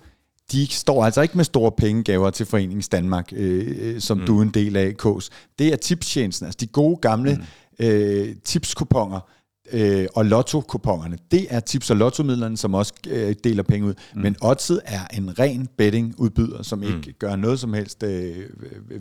[0.52, 4.26] de står altså ikke med store pengegaver til Forenings Danmark, øh, øh, som mm.
[4.26, 5.30] du er en del af, Kås.
[5.58, 7.86] Det er tipstjenesten, altså de gode gamle mm.
[7.86, 9.20] øh, tipskuponger
[9.72, 11.18] øh, og lotto-kupongerne.
[11.30, 13.94] Det er tips- og lottomidlerne, som også øh, deler penge ud.
[14.14, 14.20] Mm.
[14.20, 16.84] Men Oddset er en ren betting-udbyder, som mm.
[16.84, 18.36] ikke gør noget som helst øh,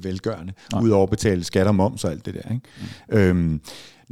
[0.03, 2.53] velgørende, udover at betale skat og moms og alt det der.
[2.53, 2.61] Ikke?
[3.11, 3.17] Mm.
[3.17, 3.61] Øhm,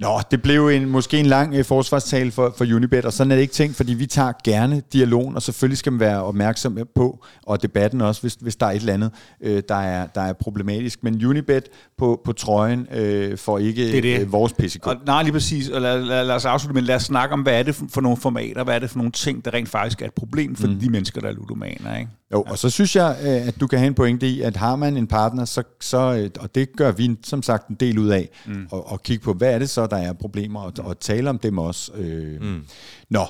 [0.02, 3.36] Nå, det blev en, måske en lang øh, forsvarstale for, for Unibet, og sådan er
[3.36, 7.26] det ikke tænkt, fordi vi tager gerne dialogen, og selvfølgelig skal man være opmærksom på,
[7.46, 9.12] og debatten også, hvis, hvis der er et eller andet,
[9.44, 11.04] øh, der, er, der er problematisk.
[11.04, 11.64] Men Unibet
[11.98, 14.22] på, på trøjen øh, får ikke det det.
[14.22, 14.54] Øh, vores.
[14.84, 15.70] Og, nej, lige præcis.
[15.70, 17.86] Og lad, lad, lad os afslutte, men lad os snakke om, hvad er det for,
[17.90, 20.56] for nogle formater, hvad er det for nogle ting, der rent faktisk er et problem
[20.56, 20.80] for mm.
[20.80, 22.12] de mennesker, der er ludomaner, ikke?
[22.34, 24.76] Jo, og så synes jeg, øh, at du kan have en pointe i, at har
[24.76, 28.10] man en partner, så, så øh, og det gør vi som sagt en del ud
[28.10, 28.68] af, mm.
[28.72, 31.38] og, og kigge på, hvad er det så, der er problemer, og, og tale om
[31.38, 31.92] dem også.
[31.94, 32.42] Øh.
[32.42, 32.66] Mm.
[33.10, 33.26] Nå,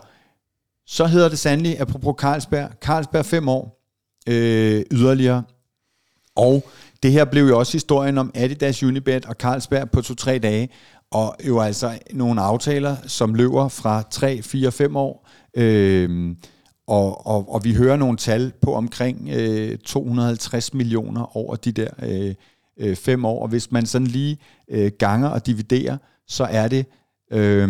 [0.87, 3.85] så hedder det sandelig, apropos Carlsberg, Carlsberg fem år
[4.29, 5.43] øh, yderligere,
[6.35, 6.69] og
[7.03, 10.69] det her blev jo også historien om Adidas, Unibet og Carlsberg på to-tre dage,
[11.11, 16.35] og jo altså nogle aftaler, som løber fra 3, 4, 5 år, øh,
[16.89, 21.89] og, og, og vi hører nogle tal på omkring øh, 250 millioner over de der
[22.03, 22.35] øh,
[22.77, 23.41] øh, fem år.
[23.41, 24.37] Og hvis man sådan lige
[24.69, 25.97] øh, ganger og dividerer,
[26.27, 26.85] så er det
[27.31, 27.69] øh,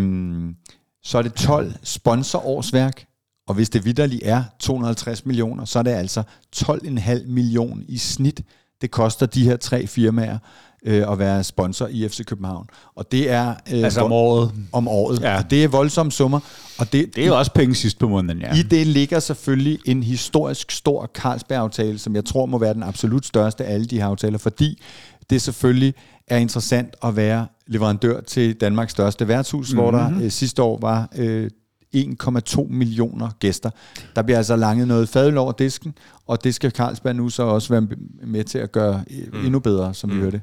[1.04, 3.06] så er det 12 sponsorårsværk.
[3.48, 6.24] Og hvis det vidderligt er 250 millioner, så er det altså
[6.56, 8.42] 12,5 millioner i snit,
[8.82, 10.38] det koster de her tre firmaer
[10.86, 12.68] øh, at være sponsor i FC København.
[12.96, 13.50] Og det er...
[13.50, 14.52] Øh, altså om året.
[14.72, 15.22] Om året.
[15.22, 15.38] Ja.
[15.38, 16.40] Og det er voldsomme summer.
[16.80, 18.56] Og det, det er jo også penge sidst på måneden, ja.
[18.56, 23.26] I det ligger selvfølgelig en historisk stor Carlsberg-aftale, som jeg tror må være den absolut
[23.26, 24.82] største af alle de her aftaler, fordi
[25.30, 25.94] det selvfølgelig
[26.28, 29.84] er interessant at være leverandør til Danmarks største værtshus, mm-hmm.
[29.84, 30.22] hvor der mhm.
[30.22, 31.50] øh, sidste år var øh,
[31.96, 33.70] 1,2 millioner gæster.
[34.16, 35.94] Der bliver altså langet noget fadøl over disken,
[36.28, 37.88] og det skal Carlsberg nu så også være
[38.24, 39.46] med til at gøre mm.
[39.46, 40.16] endnu bedre, som mm.
[40.16, 40.42] vi hørte.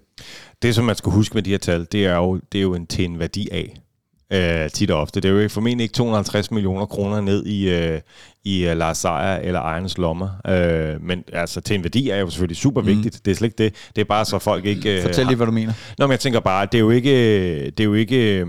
[0.63, 2.75] Det, som man skal huske med de her tal, det er jo, det er jo
[2.75, 3.83] en, til en værdi af.
[4.33, 5.21] øh, tit og ofte.
[5.21, 8.01] Det er jo formentlig ikke 250 millioner kroner ned i, øh,
[8.45, 10.29] i uh, Lars Seier eller ejernes lommer.
[10.49, 12.87] Øh, men altså, til en værdi er jo selvfølgelig super mm.
[12.87, 13.25] vigtigt.
[13.25, 13.75] Det er slet ikke det.
[13.97, 14.97] Det er bare så folk ikke...
[14.97, 15.73] Øh, Fortæl lige, hvad du mener.
[15.99, 17.11] Nå, men jeg tænker bare, det er jo ikke...
[17.71, 18.47] Det er jo ikke øh,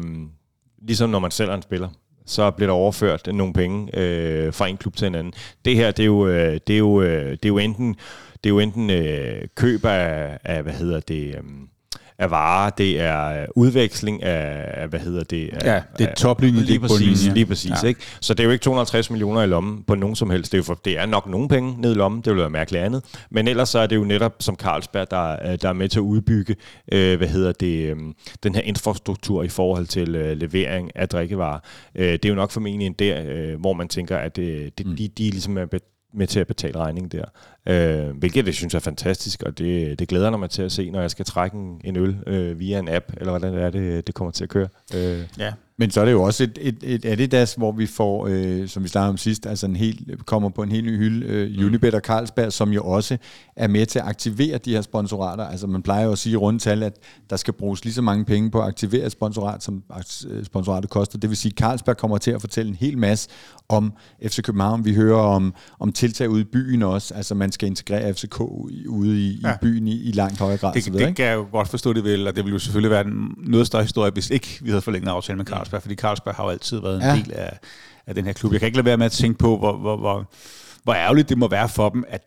[0.88, 1.90] ligesom når man sælger en spiller
[2.28, 5.34] så bliver der overført nogle penge øh, fra en klub til en anden.
[5.66, 7.96] Det her, det er jo, øh, det er jo, øh, det er jo enten,
[8.44, 11.36] det er jo enten øh, køb af, af, hvad hedder det...
[11.36, 11.44] Øh,
[12.20, 15.50] af varer, det er udveksling af, hvad hedder det?
[15.54, 17.88] Af, ja, det er toplinje, lige præcis, lige præcis, ja.
[17.88, 18.02] ikke?
[18.22, 20.52] Så det er jo ikke 250 millioner i lommen på nogen som helst.
[20.52, 22.50] Det er, jo for, det er nok nogle penge ned i lommen, det vil være
[22.50, 23.04] mærkeligt andet.
[23.32, 26.04] Men ellers så er det jo netop som Carlsberg, der, der er med til at
[26.04, 26.56] udbygge,
[26.92, 27.98] øh, hvad hedder det, øh,
[28.44, 31.60] den her infrastruktur i forhold til øh, levering af drikkevarer.
[31.96, 34.86] Øh, det er jo nok formentlig en der, øh, hvor man tænker, at øh, det,
[34.86, 34.96] mm.
[34.96, 35.66] de, de ligesom er
[36.14, 37.26] med til at betale regningen der.
[37.66, 41.02] Øh, hvilket jeg synes er fantastisk, og det, det glæder mig til at se, når
[41.02, 44.08] jeg skal trække en, en øl øh, via en app, eller hvordan det er, det,
[44.08, 44.68] det kommer til at køre.
[44.96, 45.28] Øh.
[45.40, 45.54] Ja.
[45.80, 48.84] Men så er det jo også et, et, et Adidas, hvor vi får, øh, som
[48.84, 51.66] vi snakkede om sidst, altså en helt, kommer på en helt ny hylde, øh, mm.
[51.66, 53.18] Unibet og Carlsberg, som jo også
[53.56, 55.44] er med til at aktivere de her sponsorater.
[55.44, 56.94] Altså man plejer jo at sige i rundtal, at
[57.30, 59.84] der skal bruges lige så mange penge på at aktivere et sponsorat, som
[60.44, 61.18] sponsoratet koster.
[61.18, 63.30] Det vil sige, at Carlsberg kommer til at fortælle en hel masse
[63.70, 63.94] om
[64.28, 64.86] FC København.
[64.86, 67.14] Vi hører om, om tiltag ude i byen også.
[67.14, 68.40] Altså man skal integrere FCK
[68.88, 69.54] ude i, ja.
[69.54, 70.74] i byen i, i langt højere grad.
[70.74, 72.92] Det, videre, det kan jeg jo godt forstå, det vil, og det ville jo selvfølgelig
[72.92, 76.36] være en noget større historie, hvis ikke vi havde forlænget aftalen med Carlsberg, fordi Carlsberg
[76.36, 77.16] har jo altid været en ja.
[77.16, 77.60] del af,
[78.08, 78.52] af den her klub.
[78.52, 80.32] Jeg kan ikke lade være med at tænke på, hvor, hvor, hvor,
[80.84, 82.22] hvor ærgerligt det må være for dem, at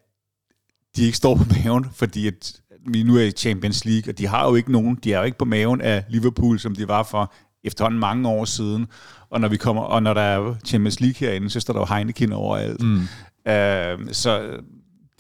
[0.97, 2.53] de ikke står på maven, fordi at
[2.87, 5.25] vi nu er i Champions League, og de har jo ikke nogen, de er jo
[5.25, 7.33] ikke på maven af Liverpool, som de var for
[7.65, 8.87] efterhånden mange år siden.
[9.31, 11.95] Og når vi kommer, og når der er Champions League herinde, så står der jo
[11.95, 12.83] Heineken overalt.
[12.83, 12.97] Mm.
[12.97, 14.61] Uh, så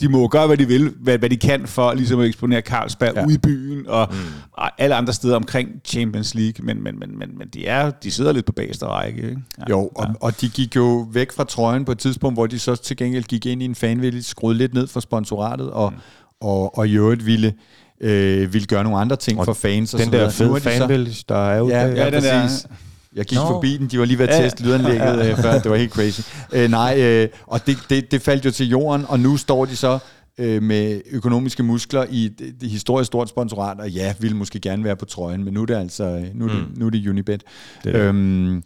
[0.00, 3.12] de må gøre, hvad de vil, hvad, hvad de kan for ligesom at eksponere Carlsberg
[3.16, 3.26] ja.
[3.26, 4.16] ude i byen og, mm.
[4.52, 8.10] og alle andre steder omkring Champions League, men, men, men, men, men de, er, de
[8.10, 9.22] sidder lidt på bagerste række.
[9.22, 9.40] Ikke?
[9.58, 9.64] Ja.
[9.70, 10.12] Jo, og, ja.
[10.20, 13.24] og de gik jo væk fra trøjen på et tidspunkt, hvor de så til gengæld
[13.24, 15.98] gik ind i en fanvælge, skruede lidt ned for sponsoratet, og, mm.
[16.40, 17.54] og, og i øvrigt ville
[18.00, 19.90] øh, ville gøre nogle andre ting og for fans.
[19.90, 21.68] Den og så der fede fanvælge, der er jo...
[21.68, 22.62] Ja, ja, ja den præcis.
[22.62, 22.74] Der,
[23.16, 23.46] jeg gik no.
[23.46, 25.34] forbi den, de var lige ved at teste lydanlægget ja.
[25.42, 26.20] før, det var helt crazy.
[26.52, 29.76] Øh, nej, øh, og det, det, det faldt jo til jorden, og nu står de
[29.76, 29.98] så
[30.38, 34.84] øh, med økonomiske muskler i et, et historisk stort sponsorat, og ja, ville måske gerne
[34.84, 36.74] være på trøjen, men nu er det altså nu er det, mm.
[36.76, 37.42] nu er det Unibet.
[37.84, 38.62] Det er øhm,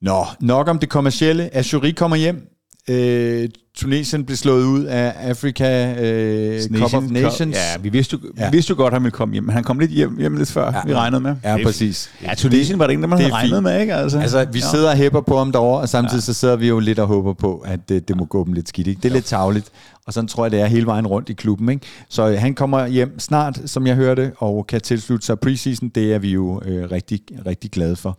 [0.00, 1.56] Nå, nok om det kommercielle.
[1.56, 2.55] Azuri kommer hjem.
[2.90, 7.56] Øh, Tunesien blev slået ud af Africa øh, Cup of Nations.
[7.56, 8.50] Ja, vi vidste, jo, ja.
[8.50, 10.36] vi vidste jo godt, at han ville komme hjem, men han kom lidt hjem, hjem
[10.36, 10.80] lidt før, ja.
[10.86, 11.36] vi regnede med.
[11.44, 12.10] Ja, præcis.
[12.22, 13.94] Ja, Tunesien var det ikke, man havde regnet med, ikke?
[13.94, 14.70] Altså, altså vi ja.
[14.70, 16.24] sidder og hæpper på ham derovre, og samtidig ja.
[16.24, 18.68] så sidder vi jo lidt og håber på, at det, det må gå dem lidt
[18.68, 18.86] skidt.
[18.86, 18.98] Ikke?
[18.98, 19.14] Det er jo.
[19.14, 19.70] lidt tavligt,
[20.06, 21.68] og sådan tror jeg, det er hele vejen rundt i klubben.
[21.68, 21.86] Ikke?
[22.08, 25.88] Så øh, han kommer hjem snart, som jeg hørte, og kan tilslutte sig preseason.
[25.88, 28.18] Det er vi jo øh, rigtig, rigtig glade for.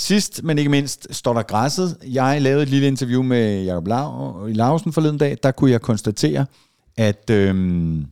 [0.00, 1.96] Sidst, men ikke mindst, står der græsset.
[2.06, 5.38] Jeg lavede et lille interview med Jacob Lau i Lausen forleden dag.
[5.42, 6.46] Der kunne jeg konstatere,
[6.96, 8.06] at, øhm,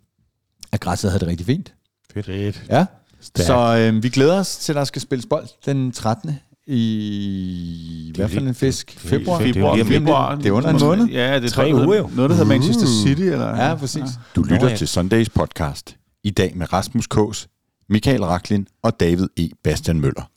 [0.73, 1.75] at græsset havde det rigtig fint.
[2.15, 2.63] Fedt.
[2.71, 2.87] Ja.
[3.21, 3.47] Stærk.
[3.47, 6.39] Så øhm, vi glæder os til, at der skal spilles bold den 13.
[6.67, 8.99] i hvad for en fisk?
[8.99, 9.39] Februar?
[9.39, 9.77] Februar.
[9.77, 9.99] Februar.
[9.99, 10.35] februar.
[10.35, 11.07] Det er under en måned.
[11.07, 12.11] Ja, det er tre uger jo.
[12.15, 13.07] Noget, der hedder Manchester uh.
[13.07, 13.23] City.
[13.23, 13.65] Eller?
[13.65, 14.01] Ja, præcis.
[14.01, 14.07] Ja.
[14.37, 15.97] Du lytter til Sundays podcast.
[16.25, 17.49] I dag med Rasmus Kås,
[17.89, 19.49] Michael Raklin og David E.
[19.65, 20.31] Bastian Møller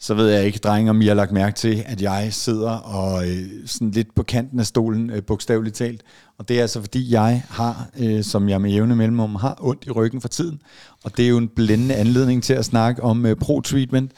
[0.00, 3.28] så ved jeg ikke, drenge, om I har lagt mærke til, at jeg sidder og
[3.28, 6.02] øh, sådan lidt på kanten af stolen, øh, bogstaveligt talt.
[6.38, 9.86] Og det er altså, fordi jeg har, øh, som jeg med jævne mellemrum har, ondt
[9.86, 10.62] i ryggen for tiden.
[11.04, 14.12] Og det er jo en blændende anledning til at snakke om øh, pro-treatment,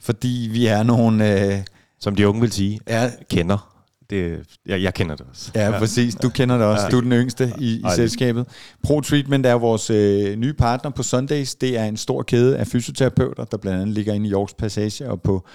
[0.00, 1.42] fordi vi er nogle...
[1.54, 1.64] Øh,
[2.00, 3.77] som de unge vil sige, er, kender
[4.10, 5.50] det, jeg, jeg kender det også.
[5.54, 6.14] Ja, ja, præcis.
[6.14, 6.84] Du kender det også.
[6.84, 6.90] Ja.
[6.90, 8.46] Du er den yngste i, i selskabet.
[8.82, 11.54] Pro Treatment er vores øh, nye partner på Sundays.
[11.54, 15.10] Det er en stor kæde af fysioterapeuter, der blandt andet ligger inde i Yorks Passage
[15.10, 15.46] og på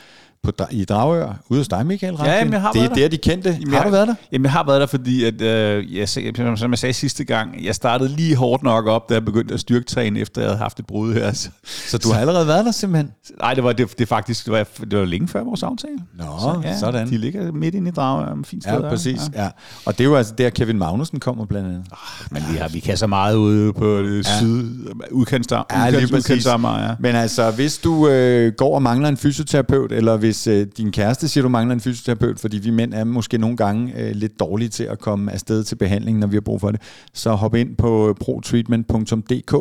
[0.43, 3.17] på, i Dragør, ude hos dig, Michael Ja, jamen, jeg har det er der, de
[3.17, 3.57] kendte.
[3.61, 4.15] Jamen, har du været der?
[4.31, 6.09] Jamen, jeg har været der, fordi, at, øh, jeg,
[6.57, 9.59] som jeg sagde sidste gang, jeg startede lige hårdt nok op, da jeg begyndte at
[9.59, 11.31] styrketræne, efter jeg havde haft et brud her.
[11.31, 13.11] Så, så du har allerede været der simpelthen?
[13.39, 15.97] Nej, det var, det, det faktisk det var, det var længe før vores aftale.
[16.17, 17.09] Nå, så, ja, sådan.
[17.09, 18.73] De ligger midt inde i Dragør, fint sted.
[18.73, 19.21] Ja, præcis.
[19.33, 19.43] Ja.
[19.43, 19.49] ja.
[19.85, 21.85] Og det er jo altså der, Kevin Magnussen kommer blandt andet.
[21.91, 21.97] Oh,
[22.31, 24.39] men vi, har, vi kan så meget ude på det ja.
[24.39, 25.61] syd, udkendt ja,
[26.15, 26.95] udkendt, ja.
[26.99, 31.13] Men altså, hvis du øh, går og mangler en fysioterapeut, eller hvis øh, din kæreste
[31.13, 34.39] kæreste siger, du mangler en fysioterapeut, fordi vi mænd er måske nogle gange øh, lidt
[34.39, 36.81] dårlige til at komme afsted til behandling, når vi har brug for det.
[37.13, 39.53] Så hop ind på protreatment.dk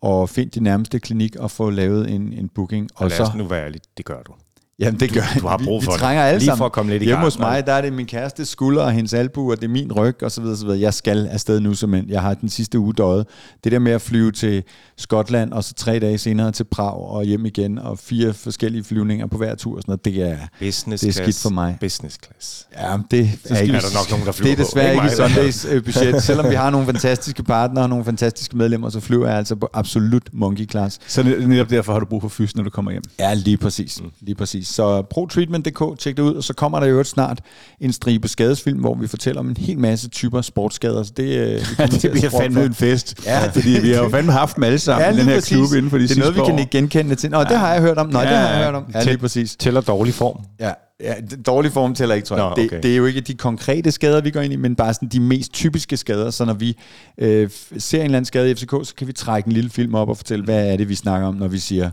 [0.00, 2.88] og find din nærmeste klinik og få lavet en, en booking.
[2.94, 4.32] Og, og lad os så, nu være ærlig, det gør du.
[4.80, 6.00] Jamen, det gør du har brug for vi, vi det.
[6.00, 6.58] trænger alle Lige sammen.
[6.58, 7.24] for at komme lidt i Hjemme gang.
[7.26, 9.92] hos mig, der er det min kæreste skulder og hendes albu, og det er min
[9.92, 10.80] ryg, og så videre, så videre.
[10.80, 13.26] Jeg skal afsted nu, som jeg har den sidste uge døjet.
[13.64, 14.62] Det der med at flyve til
[14.98, 19.26] Skotland, og så tre dage senere til Prag og hjem igen, og fire forskellige flyvninger
[19.26, 21.42] på hver tur, og sådan noget, det er, Business det er skidt class.
[21.42, 21.76] for mig.
[21.80, 22.66] Business class.
[22.76, 25.12] Ja, det er, ikke, er der nok nogen, der flyver det er desværre Ikke ikke
[25.12, 26.22] i Sundays øh, budget.
[26.22, 29.68] Selvom vi har nogle fantastiske partnere og nogle fantastiske medlemmer, så flyver jeg altså på
[29.72, 30.98] absolut monkey class.
[31.06, 33.02] Så net- netop derfor har du brug for fys, når du kommer hjem.
[33.18, 34.00] Ja, lige præcis.
[34.02, 34.10] Mm.
[34.20, 34.65] Lige præcis.
[34.66, 37.40] Så protreatment.dk, tjek det ud, og så kommer der jo snart
[37.80, 41.02] en stribe skadesfilm, hvor vi fortæller om en hel masse typer sportsskader.
[41.02, 42.66] Så det, øh, Ja, det bliver fandme for.
[42.66, 43.14] en fest.
[43.26, 43.38] Ja.
[43.40, 43.48] Ja.
[43.48, 45.56] Fordi vi har jo fandme haft dem alle sammen ja, i den her præcis.
[45.56, 47.30] klub inden for de Det er noget, vi sidste kan ikke genkende til.
[47.30, 48.08] Nå, det har jeg hørt om.
[48.08, 48.64] Nej, det Ja, har jeg ja.
[48.64, 48.84] hørt om.
[48.94, 49.56] Ja, lige præcis.
[49.56, 50.40] Tæller dårlig form.
[50.60, 51.14] Ja, ja
[51.46, 52.44] dårlig form tæller ikke, tror jeg.
[52.44, 52.68] Nå, okay.
[52.68, 55.08] det, det er jo ikke de konkrete skader, vi går ind i, men bare sådan
[55.08, 56.30] de mest typiske skader.
[56.30, 56.76] Så når vi
[57.18, 59.94] øh, ser en eller anden skade i FCK, så kan vi trække en lille film
[59.94, 61.90] op og fortælle, hvad er det, vi snakker om, når vi siger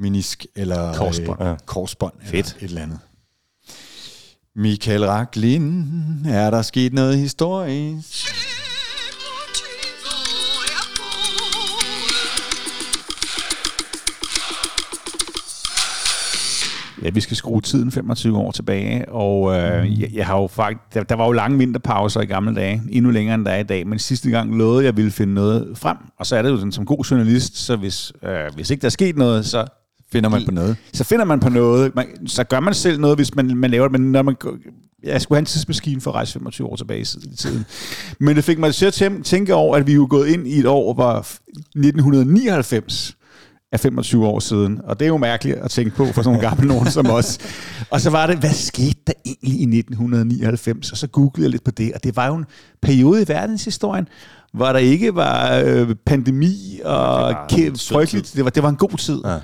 [0.00, 1.42] menisk eller Korsbånd.
[1.42, 2.34] øh, korsbånd Fedt.
[2.34, 2.98] eller et eller andet.
[4.56, 5.84] Michael Raklin,
[6.28, 8.26] er der sket noget historisk?
[17.02, 20.94] Ja, vi skal skrue tiden 25 år tilbage, og øh, jeg, jeg har jo faktisk,
[20.94, 23.62] der, der var jo lange vinterpauser i gamle dage, endnu længere end der er i
[23.62, 26.42] dag, men sidste gang lovede jeg, at jeg ville finde noget frem, og så er
[26.42, 29.46] det jo sådan, som god journalist, så hvis, øh, hvis ikke der er sket noget,
[29.46, 29.66] så
[30.12, 30.76] Finder man på noget?
[30.92, 31.94] så finder man på noget.
[31.94, 34.00] Man, så gør man selv noget, hvis man, man laver det.
[34.00, 34.36] Men når man,
[35.02, 37.64] jeg skulle have en tidsmaskine for at rejse 25 år tilbage i tiden.
[38.20, 40.58] Men det fik mig til at tænke over, at vi er jo gået ind i
[40.58, 43.16] et år, hvor 1999
[43.72, 44.80] er 25 år siden.
[44.84, 47.38] Og det er jo mærkeligt at tænke på for sådan nogle gamle nogen som os.
[47.90, 50.92] Og så var det, hvad skete der egentlig i 1999?
[50.92, 52.44] Og så googlede jeg lidt på det, og det var jo en
[52.82, 54.08] periode i verdenshistorien,
[54.52, 58.32] hvor der ikke var øh, pandemi og Det var frygteligt.
[58.36, 59.20] Det var, det var en god tid.
[59.24, 59.36] Ja.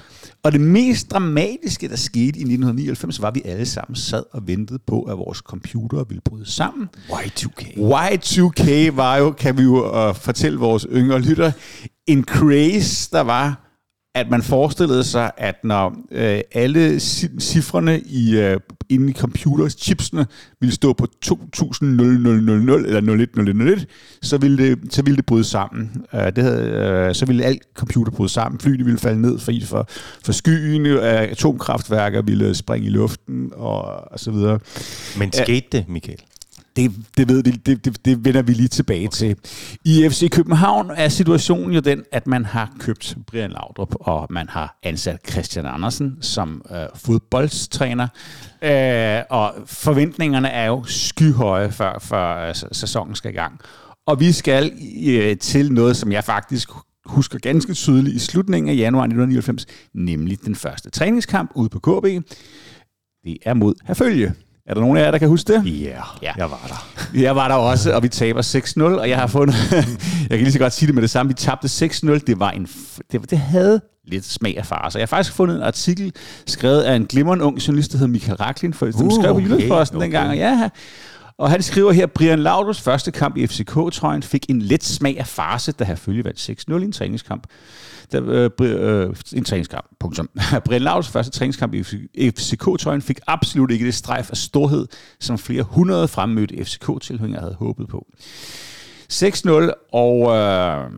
[0.47, 4.47] Og det mest dramatiske, der skete i 1999, var, at vi alle sammen sad og
[4.47, 6.89] ventede på, at vores computer ville bryde sammen.
[7.11, 7.77] Y2K.
[7.77, 11.53] Y2K var jo, kan vi jo uh, fortælle vores yngre lytter,
[12.07, 13.66] en craze, der var,
[14.17, 19.73] at man forestillede sig, at når øh, alle ci- cifrene i, øh, inde i computers,
[19.73, 20.27] chipsene,
[20.61, 23.87] ville stå på 2000 eller 010001,
[24.23, 25.91] så ville det, så ville det bryde sammen.
[26.13, 28.61] Uh, det havde, uh, så ville alt computer bryde sammen.
[28.61, 29.89] Flyene ville falde ned for, for,
[30.25, 34.59] for skyen, uh, atomkraftværker ville springe i luften, og, og så videre.
[35.19, 36.19] Men skete det, Michael?
[36.77, 39.17] Det, det, ved vi, det, det, det vender vi lige tilbage okay.
[39.17, 39.37] til.
[39.85, 44.49] I FC København er situationen jo den, at man har købt Brian Laudrup, og man
[44.49, 48.09] har ansat Christian Andersen som øh, fodboldstræner.
[48.63, 53.61] Øh, og forventningerne er jo skyhøje, før, før øh, sæsonen skal i gang.
[54.07, 54.73] Og vi skal
[55.07, 56.71] øh, til noget, som jeg faktisk
[57.07, 62.05] husker ganske tydeligt i slutningen af januar 1999, nemlig den første træningskamp ude på KB.
[63.25, 64.35] Det er mod Herfølge.
[64.67, 65.63] Er der nogen af jer, der kan huske det?
[65.67, 66.01] Yeah, Ja.
[66.23, 67.21] ja, jeg var der.
[67.21, 69.55] Jeg var der også, og vi taber 6-0, og jeg har fundet,
[70.31, 72.51] jeg kan lige så godt sige det med det samme, vi tabte 6-0, det var
[72.51, 72.69] en,
[73.13, 74.89] det, det havde lidt smag af far.
[74.91, 76.13] Så jeg har faktisk fundet en artikel,
[76.47, 79.37] skrevet af en glimrende ung journalist, der hedder Michael Raklin, for, som Uh, skrev på
[79.37, 80.05] okay, Jyllandsposten okay.
[80.05, 80.69] dengang, og ja,
[81.39, 85.27] og han skriver her, Brian Lauders første kamp i FCK-trøjen fik en let smag af
[85.27, 87.47] farse, da han følge vandt 6-0 i en træningskamp.
[88.13, 90.29] Der, øh, øh, en træningskamp, punktum.
[90.65, 91.75] Brian Lauders første træningskamp
[92.15, 94.87] i FCK-trøjen fik absolut ikke det strejf af storhed,
[95.21, 98.07] som flere hundrede fremmødte FCK-tilhængere havde håbet på.
[99.13, 99.51] 6-0
[99.93, 100.91] og øh,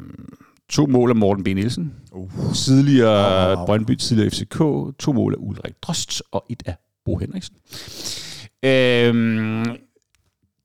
[0.68, 1.47] to mål af Morten B.
[1.47, 1.94] Nielsen.
[2.12, 2.31] Uh.
[2.55, 3.66] Tidligere Wow.
[3.66, 4.59] Brøndby, tidligere FCK.
[4.99, 7.57] To mål af Ulrik Drost og et af Bo Henriksen.
[8.64, 9.64] Øhm,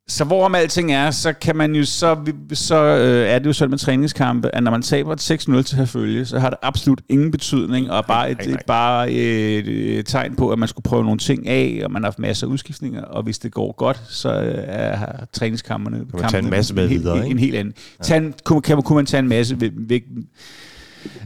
[0.08, 2.18] så hvorom alting er, så kan man jo så,
[2.54, 5.78] så øh, er det jo sådan med træningskampe, at når man taber et 6-0 til
[5.78, 8.56] herfølge, så har det absolut ingen betydning, og bare et, nej, nej.
[8.56, 12.04] et, bare et, et tegn på, at man skulle prøve nogle ting af, og man
[12.04, 16.30] har haft masser af udskiftninger, og hvis det går godt, så øh, er træningskampene man
[16.30, 17.32] tage en masse med en, videre, en, ikke?
[17.32, 17.74] en helt anden.
[18.02, 20.04] Tag en, kunne, kan, kunne man tage en masse væk, væk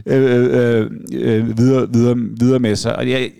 [0.06, 2.96] øh, øh, øh, videre, videre, videre med sig.
[2.96, 3.30] Og jeg,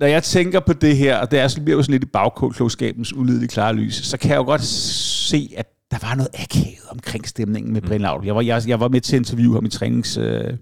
[0.00, 2.06] når jeg tænker på det her, og det er, så bliver jo sådan lidt i
[2.06, 6.88] bagklogskabens ulidelige klare lys, så kan jeg jo godt se, at der var noget akavet
[6.90, 8.26] omkring stemningen med Brian Laudrup.
[8.26, 10.56] Jeg var, jeg, jeg var med til at interviewe ham i trænings, øh,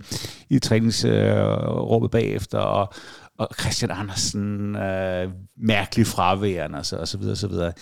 [0.50, 2.92] i træningsrummet øh, bagefter, og,
[3.38, 7.72] og Christian Andersen, øh, mærkelig fraværende, og så, og så videre, og så videre.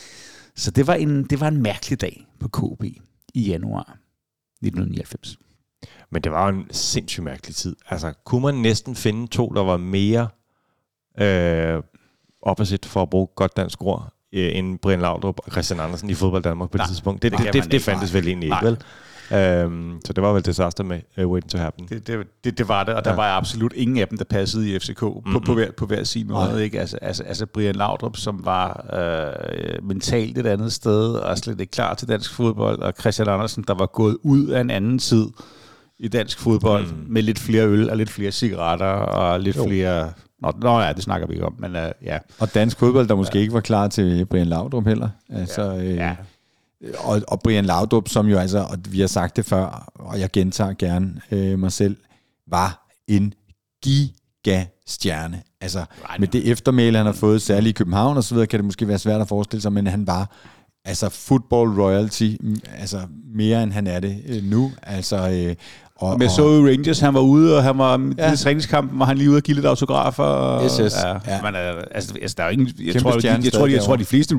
[0.56, 2.84] Så det var, en, det var en mærkelig dag på KB
[3.34, 3.98] i januar
[4.62, 5.38] 1999.
[6.12, 7.76] Men det var jo en sindssygt mærkelig tid.
[7.90, 10.28] Altså, kunne man næsten finde to, der var mere
[11.20, 11.82] øh,
[12.42, 16.14] opposite, for at bruge godt dansk ord, øh, end Brian Laudrup og Christian Andersen i
[16.14, 17.22] fodbold Danmark på det Nej, tidspunkt?
[17.22, 17.84] Det, det det, kan det, det, ikke.
[17.84, 18.58] fandtes vel egentlig Nej.
[18.58, 18.78] ikke, vel?
[19.32, 21.86] Øhm, så det var vel disaster med uh, Waiting to Happen.
[21.88, 23.16] Det, det, det, det var det, og der ja.
[23.16, 25.32] var absolut ingen af dem, der passede i FCK mm-hmm.
[25.32, 26.64] på, på, hver, på hver sin måde.
[26.64, 26.80] Ikke?
[26.80, 31.70] Altså, altså, altså Brian Laudrup, som var øh, mentalt et andet sted, og slet ikke
[31.70, 35.26] klar til dansk fodbold, og Christian Andersen, der var gået ud af en anden tid
[35.98, 37.04] i dansk fodbold, mm.
[37.08, 39.66] med lidt flere øl og lidt flere cigaretter og lidt jo.
[39.66, 40.12] flere...
[40.42, 42.18] Nå, nå ja, det snakker vi ikke om, men uh, ja.
[42.38, 43.40] Og dansk fodbold, der måske ja.
[43.40, 45.08] ikke var klar til Brian Laudrup heller.
[45.30, 45.84] Altså, ja.
[45.84, 46.16] Øh, ja.
[46.98, 50.30] Og, og Brian Laudrup, som jo altså, og vi har sagt det før, og jeg
[50.32, 51.96] gentager gerne øh, mig selv,
[52.46, 53.34] var en
[53.82, 55.42] gigastjerne.
[55.60, 56.20] Altså, right.
[56.20, 58.88] med det eftermæle, han har fået, særligt i København og så videre, kan det måske
[58.88, 60.30] være svært at forestille sig, men han var
[60.84, 62.30] altså football royalty,
[62.78, 63.00] altså
[63.34, 64.72] mere end han er det øh, nu.
[64.82, 65.54] Altså, øh,
[65.98, 68.32] og, Men jeg så jo Rangers, han var ude, og han var ja.
[68.32, 70.24] i træningskampen, var han lige ude og give lidt autografer.
[70.24, 70.94] Og, yes, yes.
[71.04, 71.42] Ja, ja.
[71.42, 71.54] Men,
[71.90, 74.04] altså, altså, der er jo ingen, jeg, tror, jeg, jeg, jeg, tror, jeg, tror, de
[74.04, 74.36] fleste,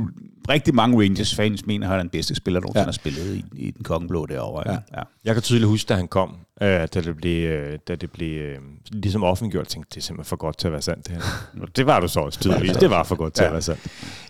[0.49, 2.84] rigtig mange Rangers-fans mener, at han er den bedste spiller, der ja.
[2.84, 4.64] har spillet i, i den kongeblå derovre.
[4.66, 4.78] Ja.
[4.97, 5.01] Ja.
[5.26, 8.41] Jeg kan tydeligt huske, da han kom, øh, da det blev, øh, da det blev
[8.41, 8.58] øh,
[8.91, 11.08] ligesom offentliggjort, tænkte, det er simpelthen for godt til at være sandt.
[11.08, 11.66] Det, her.
[11.76, 12.78] det var du så også tydeligvis.
[12.78, 13.47] Det var for godt til ja.
[13.47, 13.82] at være sandt.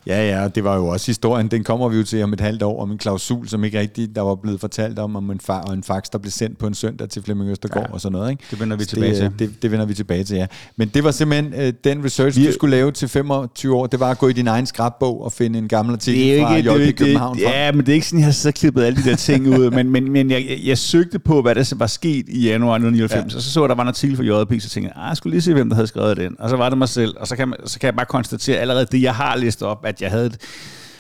[0.07, 1.47] Ja, ja, det var jo også historien.
[1.47, 4.15] Den kommer vi jo til om et halvt år, om en klausul, som ikke rigtig,
[4.15, 6.67] der var blevet fortalt om, om en, far, og en fax, der blev sendt på
[6.67, 7.93] en søndag til Flemming Østergaard ja.
[7.93, 8.31] og sådan noget.
[8.31, 8.43] Ikke?
[8.51, 9.49] Det vender vi tilbage det, til.
[9.49, 10.45] Det, det vender vi tilbage til, ja.
[10.75, 13.87] Men det var simpelthen øh, den research, vi, du skulle lave til 25 år.
[13.87, 16.95] Det var at gå i din egen skrabbog og finde en gammel artikel fra JP
[16.97, 17.37] København.
[17.37, 19.47] Det, ja, men det er ikke sådan, jeg har så klippet alle de der ting
[19.47, 19.71] ud.
[19.71, 23.33] Men, men, men jeg, jeg, jeg, søgte på, hvad der var sket i januar 1999,
[23.33, 23.37] ja.
[23.37, 25.33] og så så, der var en artikel fra JP, så tænkte jeg, ah, jeg skulle
[25.33, 26.35] lige se, hvem der havde skrevet den.
[26.39, 28.57] Og så var det mig selv, og så kan, man, så kan jeg bare konstatere
[28.57, 30.37] allerede det, jeg har læst op, at jeg havde et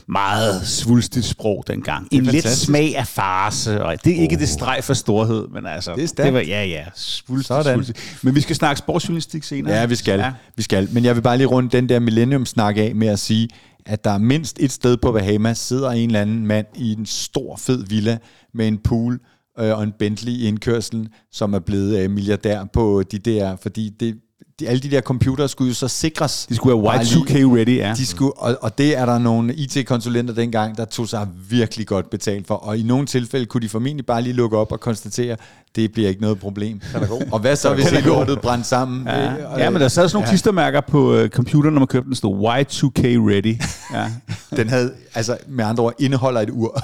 [0.07, 2.07] meget svulstigt sprog dengang.
[2.11, 4.39] En lidt smag af farse, og det er ikke oh.
[4.39, 5.95] det streg for storhed, men altså...
[5.95, 6.25] Det er stærkt.
[6.25, 7.73] Det var, ja, ja, svulstigt, Sådan.
[7.73, 8.19] svulstigt.
[8.21, 9.75] Men vi skal snakke sportsjournalistik senere.
[9.75, 10.19] Ja, vi skal.
[10.19, 10.31] Ja.
[10.55, 10.89] vi skal.
[10.91, 13.49] Men jeg vil bare lige runde den der Millennium-snak af med at sige,
[13.85, 17.05] at der er mindst et sted på Bahamas, sidder en eller anden mand i en
[17.05, 18.17] stor, fed villa
[18.53, 19.19] med en pool
[19.59, 23.89] øh, og en Bentley i indkørselen, som er blevet øh, milliardær på de der, fordi
[23.99, 24.17] det,
[24.59, 26.45] de, alle de der computere skulle jo så sikres.
[26.49, 27.93] De skulle være Y2K ready, ja.
[27.97, 32.09] De skulle, og, og det er der nogle IT-konsulenter dengang, der tog sig virkelig godt
[32.09, 32.55] betalt for.
[32.55, 35.37] Og i nogle tilfælde kunne de formentlig bare lige lukke op og konstatere,
[35.75, 36.81] det bliver ikke noget problem.
[36.93, 37.27] Er.
[37.31, 39.07] Og hvad så, hvis ikke lortet brændte sammen?
[39.07, 40.31] Ja, øh, ja men der sad sådan nogle ja.
[40.31, 43.61] klistermærker på uh, computeren, når man købte den, stod Y2K ready.
[43.93, 44.11] Ja.
[44.57, 46.81] den havde, altså med andre ord, indeholder et ur.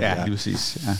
[0.00, 0.78] ja, lige præcis.
[0.86, 0.96] Ja.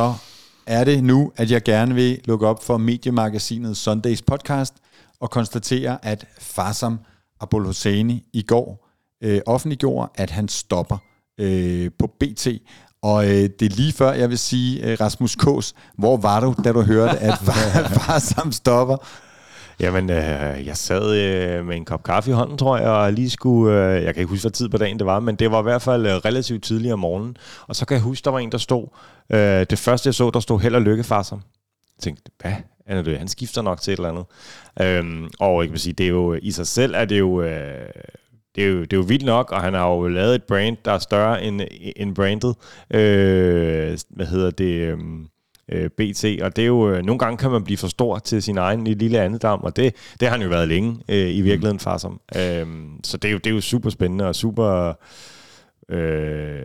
[0.00, 0.14] Så
[0.66, 4.74] er det nu, at jeg gerne vil lukke op for mediemagasinet Sundays podcast
[5.20, 6.98] og konstatere, at Farsam
[7.40, 8.88] Abul Hosseini i går
[9.22, 10.96] øh, offentliggjorde, at han stopper
[11.40, 12.48] øh, på BT.
[13.02, 16.54] Og øh, det er lige før, jeg vil sige, øh, Rasmus Kås, hvor var du,
[16.64, 17.38] da du hørte, at
[17.96, 18.96] Farsam stopper?
[19.80, 23.30] Jamen, øh, jeg sad øh, med en kop kaffe i hånden, tror jeg, og lige
[23.30, 23.74] skulle...
[23.74, 25.62] Øh, jeg kan ikke huske, hvad tid på dagen det var, men det var i
[25.62, 27.36] hvert fald øh, relativt tidligt om morgenen.
[27.66, 28.86] Og så kan jeg huske, der var en, der stod...
[29.32, 31.42] Øh, det første, jeg så, der stod held og lykke, far som.
[31.96, 32.52] Jeg tænkte, hvad
[32.86, 33.18] er det?
[33.18, 34.24] Han skifter nok til et eller andet.
[34.80, 37.42] Øhm, og jeg kan sige, det er jo i sig selv, er det jo...
[37.42, 37.88] Øh,
[38.54, 40.76] det er, jo, det er jo vildt nok, og han har jo lavet et brand,
[40.84, 41.60] der er større end,
[41.96, 42.56] end brandet.
[42.90, 44.74] Øh, hvad hedder det?
[44.74, 44.98] Øh,
[45.72, 48.42] øh, BT, og det er jo, øh, nogle gange kan man blive for stor til
[48.42, 51.80] sin egen lille andedam, og det, det har han jo været længe øh, i virkeligheden,
[51.80, 52.20] far som.
[52.36, 52.66] Øh,
[53.04, 54.92] så det er, jo, det er jo super spændende og super...
[55.90, 56.60] Øh,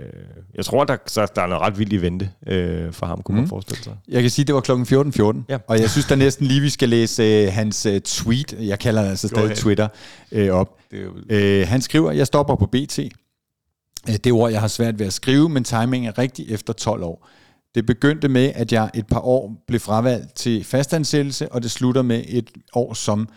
[0.55, 3.35] jeg tror, der, så der er noget ret vildt i vente øh, for ham, kunne
[3.35, 3.41] mm.
[3.41, 3.93] man forestille sig.
[4.07, 5.57] Jeg kan sige, det var klokken 14.14, 14, ja.
[5.67, 9.01] og jeg synes da næsten lige, vi skal læse øh, hans øh, tweet, jeg kalder
[9.01, 9.87] det altså stadig Twitter,
[10.31, 10.77] øh, op.
[10.93, 11.13] Jo...
[11.29, 12.99] øh, han skriver, jeg stopper på BT.
[12.99, 17.03] Øh, det ord, jeg har svært ved at skrive, men timing er rigtig efter 12
[17.03, 17.27] år.
[17.75, 22.01] Det begyndte med, at jeg et par år blev fravalgt til fastansættelse, og det slutter
[22.01, 23.29] med et år som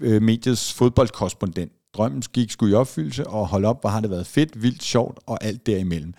[0.00, 1.72] øh, mediets fodboldkorrespondent.
[1.94, 5.18] Drømmen gik sgu i opfyldelse, og hold op, hvor har det været fedt, vildt, sjovt
[5.26, 6.14] og alt derimellem.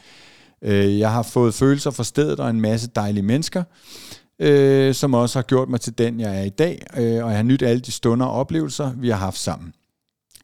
[0.62, 3.64] Øh, jeg har fået følelser for stedet og en masse dejlige mennesker,
[4.40, 7.38] øh, som også har gjort mig til den, jeg er i dag, øh, og jeg
[7.38, 9.74] har nydt alle de stunder og oplevelser, vi har haft sammen.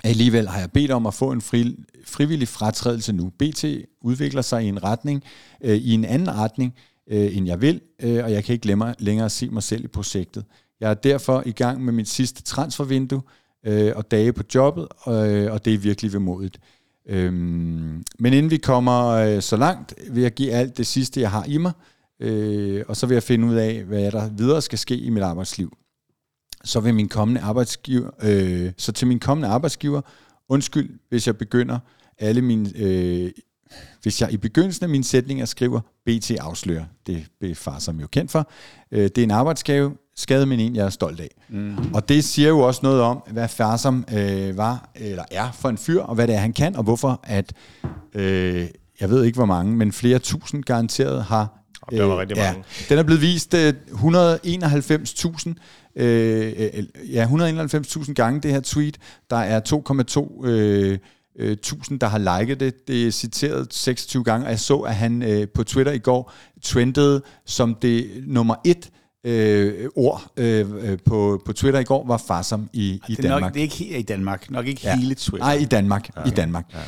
[0.03, 1.75] Alligevel har jeg bedt om at få en fri,
[2.05, 3.31] frivillig fratrædelse nu.
[3.39, 3.65] BT
[4.01, 5.23] udvikler sig i en retning,
[5.61, 6.73] øh, i en anden retning,
[7.09, 9.87] øh, end jeg vil, øh, og jeg kan ikke længere, længere se mig selv i
[9.87, 10.45] projektet.
[10.79, 13.21] Jeg er derfor i gang med mit sidste transfervindue
[13.65, 16.59] øh, og dage på jobbet, øh, og det er virkelig vemodigt.
[17.09, 21.31] Øhm, men inden vi kommer øh, så langt, vil jeg give alt det sidste, jeg
[21.31, 21.71] har i mig,
[22.19, 25.23] øh, og så vil jeg finde ud af, hvad der videre skal ske i mit
[25.23, 25.77] arbejdsliv.
[26.63, 30.01] Så vil min kommende arbejdsgiver, øh, så til min kommende arbejdsgiver,
[30.49, 31.79] undskyld, hvis jeg begynder
[32.17, 33.31] alle mine øh,
[34.01, 38.07] hvis jeg i begyndelsen af mine sætninger skriver, BT afslører, det er far som jo
[38.07, 38.49] kendt for,
[38.91, 41.29] øh, det er en arbejdsgave, skade, men en, jeg er stolt af.
[41.49, 41.77] Mm.
[41.93, 45.77] Og det siger jo også noget om, hvad Farsam øh, var, eller er for en
[45.77, 47.53] fyr, og hvad det er, han kan, og hvorfor at,
[48.13, 48.67] øh,
[48.99, 51.55] jeg ved ikke hvor mange, men flere tusind garanteret har
[51.89, 52.63] det var rigtig mange.
[52.79, 55.53] Ja, den er blevet vist øh, 191.000
[55.95, 58.97] øh, øh, ja, 191.000 gange det her tweet.
[59.29, 59.61] Der er
[60.39, 60.97] 2,2 øh,
[61.39, 62.87] øh, tusind, der har liket det.
[62.87, 66.33] Det er citeret 26 gange, og jeg så, at han øh, på Twitter i går
[66.61, 68.89] trendede som det nummer et
[69.23, 73.41] øh, ord øh, øh på, på Twitter i går, var farsom i, i det Danmark.
[73.41, 74.95] Nok, det er ikke i Danmark, nok ikke ja.
[74.95, 75.47] hele Twitter.
[75.47, 76.09] Nej, i Danmark.
[76.17, 76.27] Ja.
[76.27, 76.65] I Danmark.
[76.73, 76.79] Ja.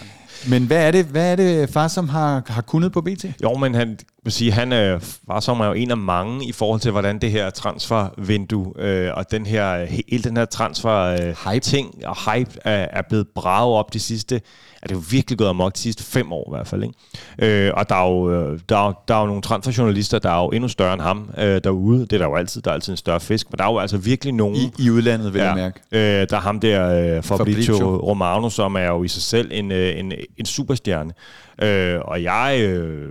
[0.50, 3.26] Men hvad er det, hvad er det far, som har, har kunnet på BT?
[3.44, 6.52] Jo, men han vil sige, han øh, far, som er jo en af mange i
[6.52, 12.10] forhold til, hvordan det her transfervindue øh, og den her, hele den her transfer-ting øh,
[12.10, 14.42] og hype er, er blevet braget op de sidste
[14.82, 16.84] er det jo virkelig gået amok de sidste fem år i hvert fald.
[16.84, 17.68] Ikke?
[17.68, 20.44] Øh, og der er, jo, øh, der, er, der er jo nogle transferjournalister, der er
[20.44, 22.00] jo endnu større end ham øh, derude.
[22.00, 22.62] Det er der jo altid.
[22.62, 23.48] Der er altid en større fisk.
[23.52, 24.56] Men der er jo altså virkelig nogen...
[24.56, 25.80] I, i udlandet, vil ja, jeg mærke.
[25.92, 29.50] Øh, der er ham der, øh, Fabrizio, Fabrizio Romano, som er jo i sig selv
[29.54, 31.14] en, øh, en, en superstjerne.
[31.62, 32.58] Øh, og jeg...
[32.62, 33.10] Øh,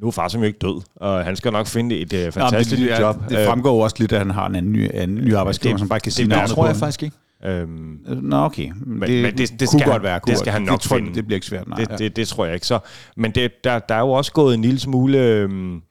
[0.00, 2.82] nu er far som jo ikke død, og han skal nok finde et øh, fantastisk
[2.82, 3.16] ja, det, job.
[3.28, 6.00] Det fremgår også lidt, at han har en anden ny, anden ny arbejdsgiver, som bare
[6.00, 7.16] kan sige navnet Det tror jeg faktisk ikke.
[7.44, 8.70] Øhm, Nå, okay.
[8.86, 10.20] Men det, men det, det skal godt være.
[10.26, 11.14] Det skal han nok det, tror, finde.
[11.14, 11.78] Det bliver ikke svært, nej.
[11.78, 12.66] Det, det, det tror jeg ikke.
[12.66, 12.78] Så,
[13.16, 15.18] men det, der, der er jo også gået en lille smule...
[15.18, 15.82] Øhm,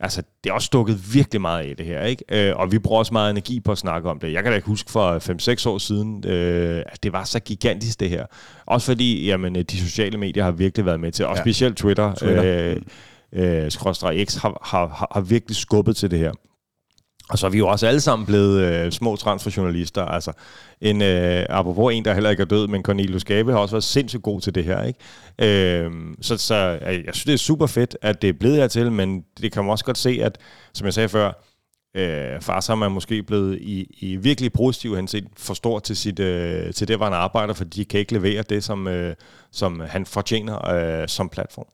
[0.00, 2.24] altså, det er også stukket virkelig meget af det her, ikke?
[2.50, 4.32] Øh, og vi bruger også meget energi på at snakke om det.
[4.32, 5.18] Jeg kan da ikke huske for
[5.64, 8.26] 5-6 år siden, øh, at det var så gigantisk, det her.
[8.66, 11.42] Også fordi, jamen, de sociale medier har virkelig været med til, og ja.
[11.42, 12.70] specielt Twitter, Twitter.
[12.70, 12.76] Øh,
[13.32, 16.32] øh, X har, har, har virkelig skubbet til det her.
[17.30, 20.02] Og så er vi jo også alle sammen blevet øh, små transferjournalister.
[20.02, 20.32] Altså,
[20.80, 23.84] en, øh, apropos en, der heller ikke er død, men Cornelius Gabe har også været
[23.84, 24.82] sindssygt god til det her.
[24.82, 25.84] Ikke?
[25.84, 28.92] Øh, så, så øh, jeg synes, det er super fedt, at det er blevet hertil,
[28.92, 30.38] men det kan man også godt se, at,
[30.74, 31.32] som jeg sagde før,
[31.96, 36.18] øh, far som er måske blevet i, i virkelig positiv henset for stor til, sit,
[36.18, 39.14] øh, til det, hvor han arbejder, fordi de kan ikke levere det, som, øh,
[39.52, 41.66] som han fortjener øh, som platform.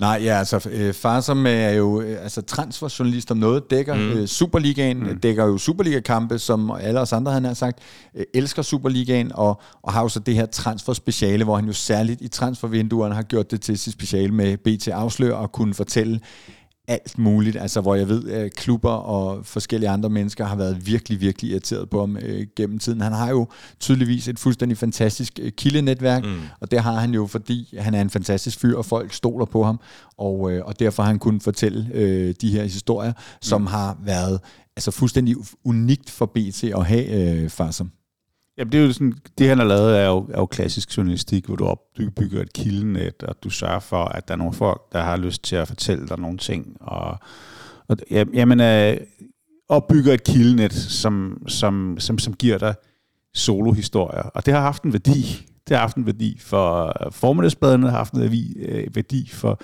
[0.00, 4.10] Nej, ja, altså øh, far som er jo øh, altså transferjournalist om noget, dækker mm.
[4.10, 5.20] øh, Superligaen, mm.
[5.20, 7.78] dækker jo Superliga-kampe, som alle os andre, han har sagt,
[8.14, 12.20] øh, elsker Superligaen, og, og har jo så det her transferspeciale, hvor han jo særligt
[12.20, 16.20] i transfervinduerne har gjort det til sit speciale med BT Afslør og kunne fortælle
[16.88, 21.20] alt muligt, altså hvor jeg ved, at klubber og forskellige andre mennesker har været virkelig,
[21.20, 23.00] virkelig irriteret på ham øh, gennem tiden.
[23.00, 23.46] Han har jo
[23.80, 26.40] tydeligvis et fuldstændig fantastisk øh, kildenetværk, mm.
[26.60, 29.64] og det har han jo, fordi han er en fantastisk fyr, og folk stoler på
[29.64, 29.80] ham,
[30.18, 33.66] og, øh, og derfor har han kunnet fortælle øh, de her historier, som mm.
[33.66, 34.40] har været
[34.76, 37.70] altså fuldstændig unikt for BT at have øh, far
[38.58, 40.96] Jamen, Ja, det er jo sådan, det han har lavet er jo, er jo klassisk
[40.96, 44.92] journalistik, hvor du opbygger et kildenet, og du sørger for, at der er nogle folk,
[44.92, 46.76] der har lyst til at fortælle dig nogle ting.
[46.80, 47.18] Og,
[47.88, 48.96] og jamen, øh,
[49.68, 52.74] opbygger et kildenet, som, som, som, som giver dig
[53.34, 54.22] solohistorier.
[54.22, 55.46] Og det har haft en værdi.
[55.68, 58.22] Det har haft en værdi for øh, formiddagsbladene, har haft en
[58.58, 59.60] øh, værdi for,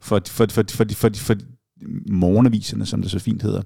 [0.00, 1.34] for, for, for, for, for, for, for
[2.10, 3.62] morgenaviserne, som det så fint hedder.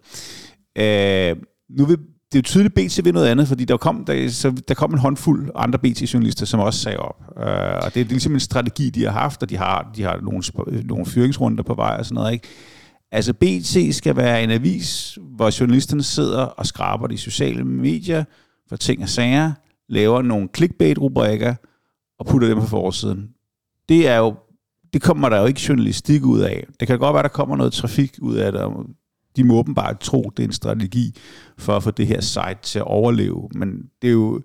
[0.78, 1.36] Øh,
[1.70, 1.98] nu vil
[2.32, 4.92] det er jo tydeligt, BT ved noget andet, fordi der kom, der, så der kom
[4.92, 7.22] en håndfuld andre BT-journalister, som også sagde op.
[7.38, 10.20] Øh, og det er ligesom en strategi, de har haft, og de har, de har
[10.22, 10.42] nogle,
[10.84, 12.32] nogle fyringsrunder på vej og sådan noget.
[12.32, 12.48] Ikke?
[13.12, 18.24] Altså BT skal være en avis, hvor journalisterne sidder og skraber de sociale medier
[18.68, 19.52] for ting og sager,
[19.88, 21.54] laver nogle clickbait-rubrikker
[22.18, 23.28] og putter dem på forsiden.
[23.88, 24.34] Det er jo
[24.92, 26.66] det kommer der jo ikke journalistik ud af.
[26.80, 28.60] Det kan godt være, der kommer noget trafik ud af det,
[29.36, 31.18] de må åbenbart tro, det er en strategi
[31.58, 33.48] for at få det her site til at overleve.
[33.54, 34.40] Men det er jo...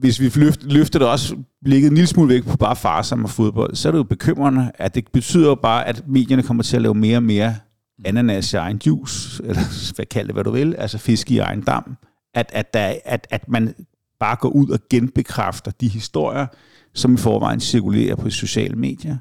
[0.00, 3.30] Hvis vi løfter, løfter det også blikket en lille smule væk på bare farsom og
[3.30, 6.76] fodbold, så er det jo bekymrende, at det betyder jo bare, at medierne kommer til
[6.76, 7.56] at lave mere og mere
[8.04, 11.60] ananas i egen juice, eller hvad kalde det, hvad du vil, altså fisk i egen
[11.60, 11.96] dam.
[12.34, 13.74] At, at, der, at, at man
[14.20, 16.46] bare går ud og genbekræfter de historier,
[16.94, 19.16] som i forvejen cirkulerer på sociale medier.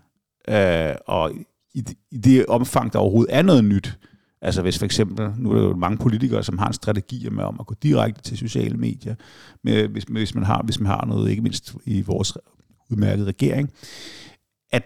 [0.49, 1.31] Øh, og
[1.73, 3.97] i, i det omfang, der overhovedet er noget nyt.
[4.41, 7.43] Altså hvis for eksempel, nu er der jo mange politikere, som har en strategi med
[7.43, 9.15] om at gå direkte til sociale medier,
[9.63, 12.37] med, hvis, hvis, man har, hvis man har noget, ikke mindst i vores
[12.89, 13.71] udmærkede regering,
[14.71, 14.83] at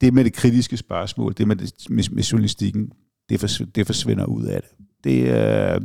[0.00, 2.92] det med det kritiske spørgsmål, det med, det, med, med journalistikken,
[3.28, 4.83] det, forsvinder, det forsvinder ud af det.
[5.04, 5.80] Det, øh,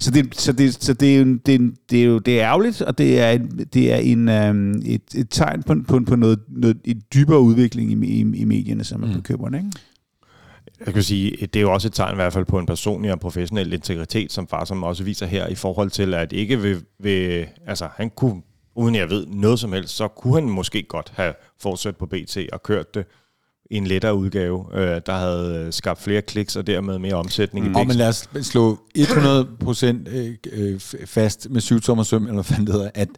[0.00, 2.82] så det, så det, så det, er jo, det, det er jo det er ærgerligt,
[2.82, 3.38] og det er,
[3.74, 7.92] det er en, øh, et, et tegn på, på, på noget, noget, et dybere udvikling
[7.92, 9.12] i, i, i medierne, som er mm.
[9.12, 9.58] bekymrende.
[9.58, 9.70] Ikke?
[10.86, 13.12] Jeg kan sige, det er jo også et tegn i hvert fald på en personlig
[13.12, 16.84] og professionel integritet, som far som også viser her, i forhold til, at ikke vil,
[16.98, 18.42] vil altså han kunne,
[18.74, 22.38] uden jeg ved noget som helst, så kunne han måske godt have fortsat på BT
[22.52, 23.06] og kørt det
[23.70, 27.72] en lettere udgave, øh, der havde skabt flere kliks og dermed mere omsætning mm.
[27.72, 32.74] i Og men lad os slå 100% øh, øh, fast med syvtommersøm, eller hvad det
[32.74, 33.08] hedder, at,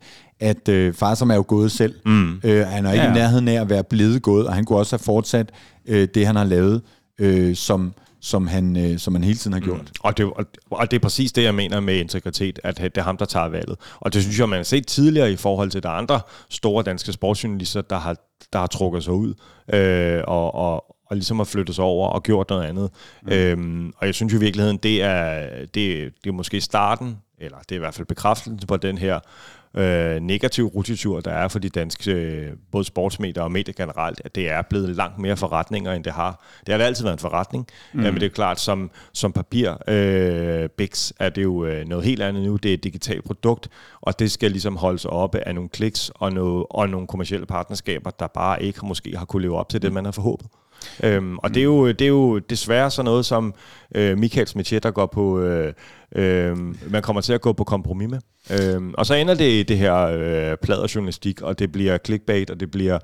[0.40, 2.40] at øh, far som er jo gået selv, mm.
[2.44, 3.10] øh, han er ikke ja.
[3.10, 5.50] i nærheden af at være blevet gået, og han kunne også have fortsat
[5.86, 6.82] øh, det, han har lavet,
[7.18, 7.94] øh, som
[8.24, 9.64] som han, øh, som han hele tiden har mm.
[9.64, 9.80] gjort.
[9.80, 9.86] Mm.
[10.00, 13.02] Og, det, og, og det er præcis det, jeg mener med integritet, at det er
[13.02, 13.76] ham, der tager valget.
[14.00, 16.20] Og det synes jeg, man har set tidligere i forhold til, de andre
[16.50, 18.16] store danske sportsjournalister, der har,
[18.52, 19.34] der har trukket sig ud
[19.72, 22.90] øh, og, og, og ligesom har flyttet sig over og gjort noget andet.
[23.22, 23.32] Mm.
[23.32, 27.58] Øhm, og jeg synes jo i virkeligheden, det er, det, det er måske starten, eller
[27.58, 29.20] det er i hvert fald bekræftelsen på den her
[29.74, 34.34] øh, negativ rutitur, der er for de danske øh, både sportsmedier og medier generelt, at
[34.34, 36.44] det er blevet langt mere forretninger, end det har.
[36.66, 38.00] Det har det altid været en forretning, mm.
[38.00, 42.04] øh, men det er klart, som, som papir øh, Bix er det jo øh, noget
[42.04, 42.56] helt andet nu.
[42.56, 43.68] Det er et digitalt produkt,
[44.00, 48.10] og det skal ligesom holdes oppe af nogle kliks og, noget, og nogle kommersielle partnerskaber,
[48.10, 50.46] der bare ikke måske har kunne leve op til det, man har forhåbet.
[51.02, 53.54] Øhm, og det er, jo, det er jo desværre sådan noget, som
[53.94, 55.72] øh, Michaels Metier, der går på, øh,
[56.16, 56.56] øh,
[56.90, 58.18] man kommer til at gå på kompromis med.
[58.50, 62.60] Øhm, og så ender det i det her øh, pladerjournalistik, og det bliver clickbait, og
[62.60, 62.98] det bliver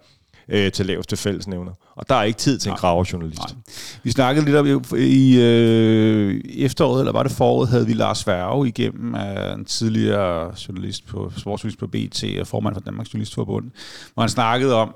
[0.49, 1.73] øh, til laveste fællesnævner.
[1.95, 3.39] Og der er ikke tid til en graverjournalist.
[3.39, 3.63] Nej.
[4.03, 8.69] Vi snakkede lidt om, i øh, efteråret, eller var det foråret, havde vi Lars Værge
[8.69, 13.71] igennem, af en tidligere journalist på, sportsjournalist på BT og formand for Danmarks Journalistforbund,
[14.15, 14.95] hvor han snakkede om,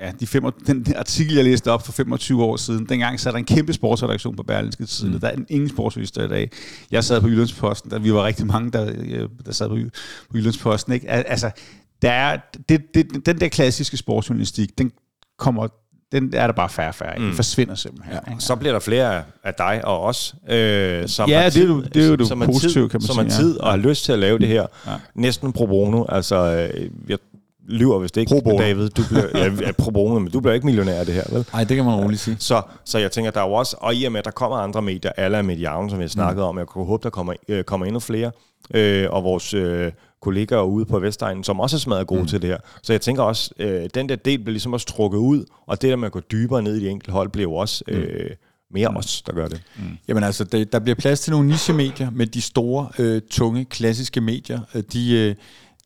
[0.00, 3.38] ja, de fem, den artikel, jeg læste op for 25 år siden, dengang sad der
[3.38, 5.14] en kæmpe sportsredaktion på Berlinske Tidene.
[5.14, 5.20] Mm.
[5.20, 6.50] Der er ingen sportsjournalister i dag.
[6.90, 9.76] Jeg sad på Jyllandsposten, der vi var rigtig mange, der, øh, der sad på,
[10.30, 10.92] på Jyllandsposten.
[10.92, 11.10] Ikke?
[11.10, 11.50] Altså,
[12.02, 12.38] der er,
[12.68, 14.92] det, det, den der klassiske sportsjournalistik, den
[15.38, 15.68] kommer
[16.12, 17.18] den er der bare færre og færre.
[17.18, 17.24] Mm.
[17.24, 18.14] Den forsvinder simpelthen.
[18.28, 18.32] Ja.
[18.38, 21.74] Så bliver der flere af dig og os, øh, som ja, har tid, det er
[21.74, 23.30] jo, det er jo det som positive, kan man som sige.
[23.30, 24.66] Som har tid og har lyst til at lave det her.
[24.86, 24.92] Ja.
[25.14, 26.04] Næsten pro bono.
[26.08, 27.18] Altså, øh, jeg
[27.70, 28.58] lyver hvis det ikke, pro.
[28.58, 28.88] David.
[28.88, 29.26] Du bliver,
[29.60, 31.46] ja, pro bono, men du bliver ikke millionær af det her, vel?
[31.52, 32.36] Nej, det kan man roligt sige.
[32.38, 34.56] Så, så jeg tænker, der er jo også, og i og med, at der kommer
[34.56, 36.48] andre medier, alle er medierne, som jeg snakkede mm.
[36.48, 38.30] om, jeg kunne håbe, der kommer, øh, kommer endnu flere,
[38.74, 39.92] øh, og vores øh,
[40.22, 42.26] kollegaer ude på Vestegnen, som også er smadret gode mm.
[42.26, 42.58] til det her.
[42.82, 45.90] Så jeg tænker også, øh, den der del bliver ligesom også trukket ud, og det
[45.90, 47.84] der med at gå dybere ned i de enkelte hold, bliver jo også...
[47.88, 47.94] Mm.
[47.94, 48.30] Øh,
[48.72, 48.96] mere mm.
[48.96, 49.62] os, der gør det.
[49.76, 49.82] Mm.
[50.08, 54.20] Jamen altså, det, der bliver plads til nogle niche-medier, men de store, øh, tunge, klassiske
[54.20, 55.34] medier, øh, de, øh,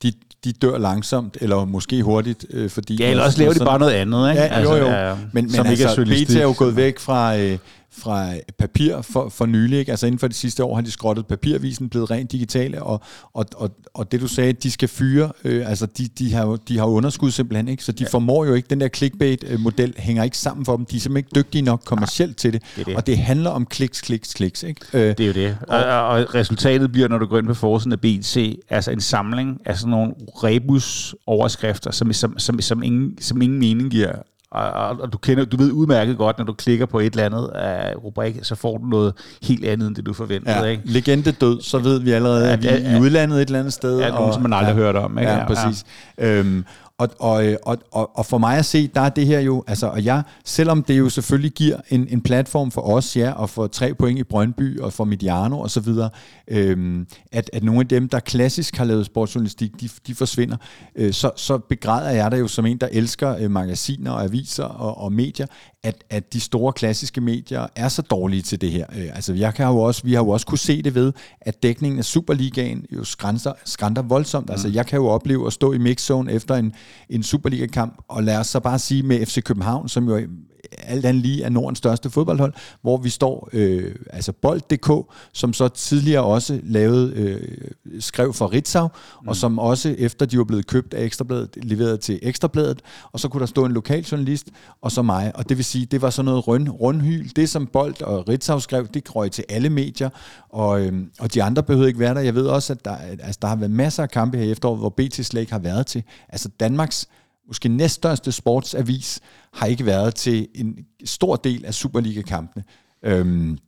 [0.02, 0.12] de,
[0.44, 2.96] de dør langsomt, eller måske hurtigt, øh, fordi...
[2.96, 4.42] Ja, eller også laver de bare noget andet, ikke?
[4.42, 5.16] Ja, altså, jo, jo.
[5.32, 7.36] Men, men altså, BT er jo gået væk fra...
[7.36, 7.58] Øh,
[7.98, 9.78] fra papir for, for nylig.
[9.78, 9.90] Ikke?
[9.90, 13.00] Altså inden for de sidste år har de skrottet papirvisen, blevet rent digitale, og,
[13.32, 16.78] og, og, og det du sagde, de skal fyre, øh, altså de, de, har, de
[16.78, 17.84] har underskud simpelthen, ikke?
[17.84, 18.08] så de ja.
[18.08, 21.46] formår jo ikke, den der clickbait-model hænger ikke sammen for dem, de er simpelthen ikke
[21.46, 22.62] dygtige nok kommercielt ja, til det.
[22.76, 24.62] det, det, og det handler om kliks, kliks, kliks.
[24.62, 24.80] Ikke?
[24.92, 27.54] Øh, det er jo det, og, og, og resultatet bliver, når du går ind på
[27.54, 30.12] forsiden af BC, altså en samling af sådan nogle
[30.44, 34.12] rebus-overskrifter, som, som, som, som, ingen, som ingen mening giver
[34.54, 37.24] og, og, og du, kender, du ved udmærket godt, når du klikker på et eller
[37.24, 40.56] andet af rubrik, så får du noget helt andet, end det du forventede.
[40.56, 40.64] Ja.
[40.64, 40.82] Ikke?
[40.84, 43.98] Legende død, så ved vi allerede, at vi er i udlandet et eller andet sted.
[43.98, 45.18] Ja, nogen, som man aldrig ja, hørt om.
[45.18, 45.30] Ikke?
[45.30, 45.84] Ja, ja, præcis.
[46.18, 46.32] Ja.
[46.32, 46.64] Øhm,
[46.98, 49.64] og, og, øh, og, og, og for mig at se, der er det her jo,
[49.66, 53.50] altså, og jeg, selvom det jo selvfølgelig giver en, en platform for os, ja, og
[53.50, 56.10] for tre point i Brøndby, og for Mediano og så videre,
[56.48, 60.56] øhm, at, at nogle af dem, der klassisk har lavet sportsjournalistik, de, de forsvinder,
[60.96, 64.64] øh, så, så begræder jeg dig jo som en, der elsker øh, magasiner og aviser
[64.64, 65.46] og, og medier,
[65.84, 68.86] at, at de store klassiske medier er så dårlige til det her.
[68.96, 71.62] Øh, altså, jeg kan jo også, vi har jo også kunne se det ved, at
[71.62, 74.50] dækningen af Superligaen jo skrænter, skrænter voldsomt.
[74.50, 74.70] Altså, mm.
[74.70, 76.72] Altså, jeg kan jo opleve at stå i mixzone efter en,
[77.10, 80.26] en Superliga-kamp, og lad os så bare sige med FC København, som jo
[80.72, 82.52] alt andet lige er Nordens største fodboldhold,
[82.82, 88.86] hvor vi står, øh, altså Bold.dk, som så tidligere også lavede, øh, skrev for Ritzau,
[88.86, 89.28] mm.
[89.28, 93.28] og som også efter de var blevet købt af Ekstrabladet, leveret til Ekstrabladet, og så
[93.28, 94.46] kunne der stå en lokal journalist,
[94.82, 97.28] og så mig, og det vil sige, det var sådan noget rund, rundhyl.
[97.36, 100.10] Det som Bold og Ritzau skrev, det røg til alle medier,
[100.48, 102.20] og, øh, og de andre behøvede ikke være der.
[102.20, 104.78] Jeg ved også, at der, altså, der har været masser af kampe her i efteråret,
[104.78, 106.02] hvor BT slet ikke har været til.
[106.28, 107.08] Altså Danmarks
[107.46, 109.20] måske næststørste sportsavis,
[109.52, 112.64] har ikke været til en stor del af Superliga-kampene.
[113.02, 113.58] Øhm,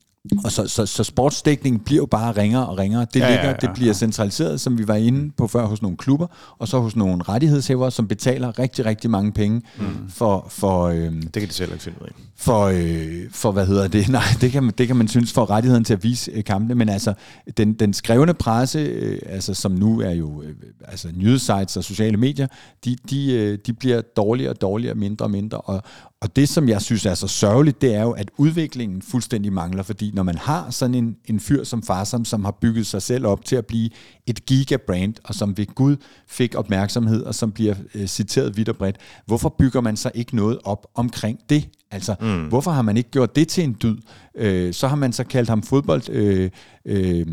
[0.45, 3.07] og så, så, så sportsdækningen bliver jo bare ringere og ringere.
[3.14, 5.83] Det, ja, ligger, ja, ja, det bliver centraliseret, som vi var inde på før, hos
[5.83, 6.27] nogle klubber,
[6.59, 9.85] og så hos nogle rettighedshævere, som betaler rigtig, rigtig mange penge mm.
[10.09, 10.47] for...
[10.51, 12.12] for øhm, det kan de selv ikke finde ud af.
[12.37, 14.09] For, øh, for hvad hedder det?
[14.18, 16.74] Nej, det kan, man, det kan man synes for rettigheden til at vise øh, kampene,
[16.74, 17.14] men altså
[17.57, 20.55] den, den skrevne presse, øh, altså, som nu er jo øh,
[20.85, 22.47] altså nyhedssites og sociale medier,
[22.85, 25.83] de, de, øh, de bliver dårligere og dårligere, mindre og mindre, og,
[26.27, 29.83] Og det, som jeg synes er så sørgeligt, det er jo, at udviklingen fuldstændig mangler,
[29.83, 33.27] fordi når man har sådan en, en fyr som Farsam, som har bygget sig selv
[33.27, 33.91] op til at blive
[34.27, 35.97] et gigabrand, og som ved Gud
[36.29, 38.97] fik opmærksomhed, og som bliver øh, citeret vidt og bredt,
[39.27, 41.68] hvorfor bygger man så ikke noget op omkring det?
[41.91, 42.49] Altså, mm.
[42.49, 43.97] hvorfor har man ikke gjort det til en dyd?
[44.37, 46.11] Øh, så har man så kaldt ham fodbold...
[46.11, 46.51] Øh,
[46.85, 47.27] øh,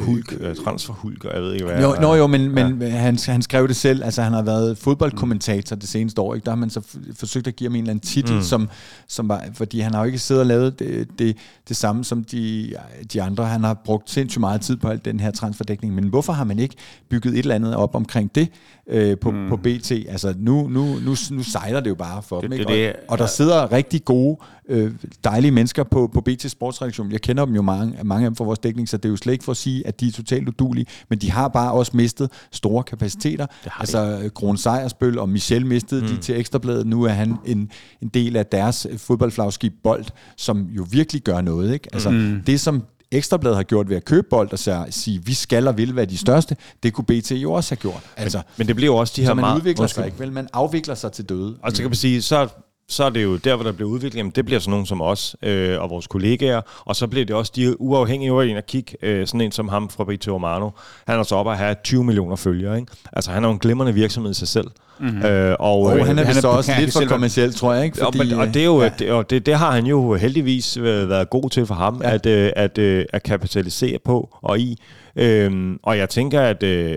[0.00, 1.82] Hulk, øh, transferhulk, og jeg ved ikke, hvad...
[1.82, 2.88] Jo, nå jo, men, men ja.
[2.88, 6.44] han, han skrev det selv, altså han har været fodboldkommentator det seneste år, ikke?
[6.44, 6.80] der har man så
[7.14, 8.42] forsøgt at give ham en eller anden titel, mm.
[8.42, 8.68] som,
[9.08, 11.36] som var, fordi han har jo ikke siddet og lavet det, det,
[11.68, 12.74] det samme som de,
[13.12, 16.32] de andre, han har brugt sindssygt meget tid på alt den her transferdækning, men hvorfor
[16.32, 16.74] har man ikke
[17.08, 18.48] bygget et eller andet op omkring det
[18.86, 19.48] øh, på, mm.
[19.48, 19.90] på BT?
[19.90, 22.64] Altså nu, nu, nu, nu sejler det jo bare for det, dem, ikke?
[22.64, 24.36] Det, det, og, og der sidder rigtig gode
[24.68, 24.92] øh,
[25.24, 27.12] dejlige mennesker på, på BT Sportsredaktion.
[27.12, 29.16] Jeg kender dem jo mange, mange af dem fra vores dækning, så det er jo
[29.16, 31.92] slet ikke for at sige, at de er totalt udulige, men de har bare også
[31.94, 33.46] mistet store kapaciteter.
[33.78, 36.08] Altså Gron Sejersbøl og Michel mistede mm.
[36.08, 36.86] de til Ekstrabladet.
[36.86, 37.70] Nu er han en,
[38.02, 40.04] en del af deres fodboldflagskib Bold,
[40.36, 41.72] som jo virkelig gør noget.
[41.72, 41.88] Ikke?
[41.92, 42.42] Altså mm.
[42.46, 45.96] det, som Ekstrabladet har gjort ved at købe bold og sige, vi skal og vil
[45.96, 48.02] være de største, det kunne BT jo også have gjort.
[48.16, 49.56] Altså, men, men det bliver jo også de her så man meget...
[49.56, 50.32] udvikler sig ikke, vel?
[50.32, 51.56] Man afvikler sig til døde.
[51.62, 52.48] Og så kan man sige, så
[52.88, 55.00] så er det jo der, hvor der bliver udviklet, jamen det bliver sådan nogen som
[55.00, 58.66] os øh, og vores kollegaer, og så bliver det også de uafhængige over en at
[58.66, 60.70] kigge, øh, sådan en som ham fra Brito Romano.
[61.06, 62.92] Han er så oppe at have 20 millioner følgere, ikke?
[63.12, 64.70] Altså han er jo en glimrende virksomhed i sig selv.
[65.00, 65.22] Mm-hmm.
[65.22, 67.84] Øh, og, og øh, han er, han er så også lidt for kommersiel, tror jeg,
[67.84, 67.98] ikke?
[67.98, 68.90] Fordi, og, og, det, er jo, ja.
[68.98, 72.10] det, og det, det har han jo heldigvis været god til for ham, ja.
[72.14, 74.78] at, øh, at, øh, at kapitalisere på og i.
[75.16, 76.96] Øhm, og jeg tænker, at øh,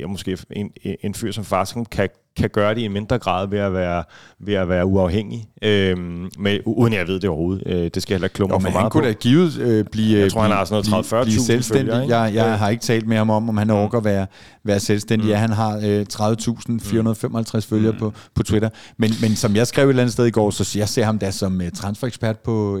[0.00, 0.70] jeg måske en,
[1.02, 4.04] en fyr som Farsken kan kan gøre det i mindre grad ved at være,
[4.40, 5.96] ved at være uafhængig, øh,
[6.38, 7.62] med, uden jeg ved det overhovedet.
[7.66, 10.18] Øh, det skal jeg heller ikke klumre for meget han kunne da givet øh, blive,
[10.18, 11.94] jeg tror, han har sådan noget 30 40 selvstændig.
[11.94, 14.26] Følger, jeg, jeg har ikke talt med ham om, om han overgår at være,
[14.64, 15.26] være selvstændig.
[15.26, 15.30] Mm.
[15.30, 17.62] Ja, han har øh, 30.455 mm.
[17.62, 17.98] følgere mm.
[17.98, 18.68] på, på Twitter.
[18.96, 21.18] Men, men som jeg skrev et eller andet sted i går, så jeg ser ham
[21.18, 22.80] da som uh, transferekspert på uh,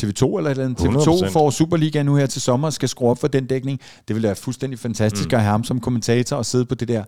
[0.00, 0.80] TV2 eller et eller andet.
[0.80, 3.80] TV2 får Superliga nu her til sommer skal skrue op for den dækning.
[4.08, 5.34] Det vil være fuldstændig fantastisk mm.
[5.34, 7.02] at have ham som kommentator og sidde på det der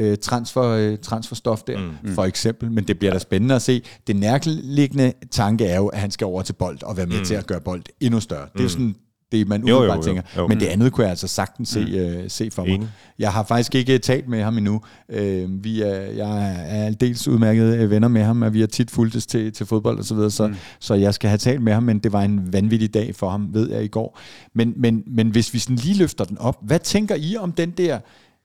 [0.00, 2.14] uh, transfer, uh, transfer stof der, mm.
[2.14, 2.72] for eksempel.
[2.72, 3.82] Men det bliver da spændende at se.
[4.06, 7.24] Det nærliggende tanke er jo, at han skal over til bold og være med mm.
[7.24, 8.48] til at gøre bold endnu større.
[8.52, 8.68] Det er jo mm.
[8.68, 8.94] sådan
[9.32, 10.22] det, man jo, umiddelbart jo, jo, tænker.
[10.36, 10.46] Jo.
[10.46, 12.22] Men det andet kunne jeg altså sagtens se, mm.
[12.22, 12.74] uh, se for mig.
[12.74, 12.88] Enig.
[13.18, 14.80] Jeg har faktisk ikke talt med ham endnu.
[15.08, 19.26] Uh, vi er, jeg er dels udmærket venner med ham, og vi har tit fulgtes
[19.26, 20.54] til, til fodbold og så videre, så, mm.
[20.80, 23.48] så jeg skal have talt med ham, men det var en vanvittig dag for ham,
[23.52, 24.18] ved jeg i går.
[24.54, 27.70] Men, men, men hvis vi sådan lige løfter den op, hvad tænker I om den
[27.70, 27.98] der,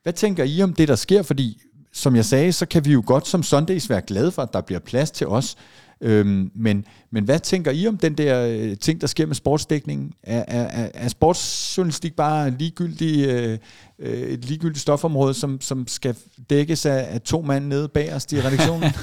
[0.04, 1.22] hvad tænker I om det, der sker?
[1.22, 1.62] Fordi
[1.98, 4.62] som jeg sagde, så kan vi jo godt som Sundays være glade for, at der
[4.62, 5.56] bliver plads til os.
[6.02, 10.12] Øhm, men, men hvad tænker I om den der øh, ting, der sker med sportsdækningen?
[10.24, 13.58] Er, er, er sportsjournalistik bare ligegyldig, øh,
[14.00, 16.16] øh, et ligegyldigt stofområde, som, som skal
[16.50, 18.92] dækkes af, af to mand nede bag os i redaktionen?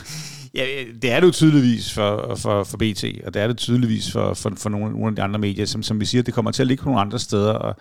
[0.57, 0.65] Ja,
[1.03, 4.35] det er det jo tydeligvis for, for, for BT, og det er det tydeligvis for,
[4.35, 6.63] for, for nogle, nogle af de andre medier, som, som vi siger, det kommer til
[6.63, 7.77] at ligge på nogle andre steder, og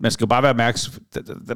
[0.00, 0.94] man skal bare være opmærksom,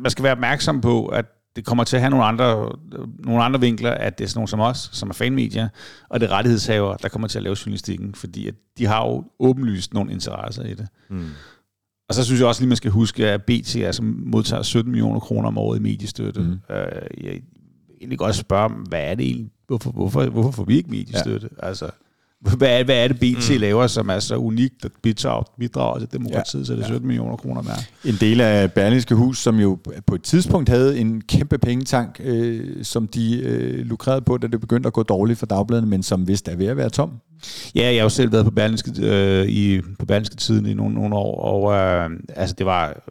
[0.01, 1.25] man skal være opmærksom på, at
[1.57, 2.72] det kommer til at have nogle andre,
[3.18, 5.68] nogle andre vinkler, at det er sådan nogle som os, som er fanmedier,
[6.09, 9.24] og det er rettighedshaver, der kommer til at lave journalistikken, fordi at de har jo
[9.38, 10.88] åbenlyst nogle interesser i det.
[11.09, 11.28] Mm.
[12.09, 15.20] Og så synes jeg også lige, man skal huske, at BT altså modtager 17 millioner
[15.20, 16.40] kroner om året i mediestøtte.
[16.40, 16.61] Mm.
[16.70, 16.86] Øh,
[17.24, 17.42] jeg vil
[18.01, 19.51] egentlig godt spørge, hvad er det egentlig?
[19.66, 21.48] Hvorfor, hvorfor, hvorfor får vi ikke mediestøtte?
[21.62, 21.66] Ja.
[21.66, 21.90] Altså,
[22.41, 23.61] hvad er, hvad er det, BT mm.
[23.61, 26.64] laver, som er så unikt, at bidrager, bidrager til demokratiet, ja.
[26.64, 27.07] så det er 17 ja.
[27.07, 27.76] millioner kroner mere.
[28.05, 32.84] En del af Berlingske Hus, som jo på et tidspunkt havde en kæmpe pengetank, øh,
[32.84, 36.28] som de øh, lukrerede på, da det begyndte at gå dårligt for dagbladene, men som
[36.28, 37.11] vist er ved at være tom.
[37.74, 40.95] Ja, jeg har jo selv været på Berlingske, øh, i, på Berlingske Tiden i nogle,
[40.95, 43.03] nogle år, og øh, altså det var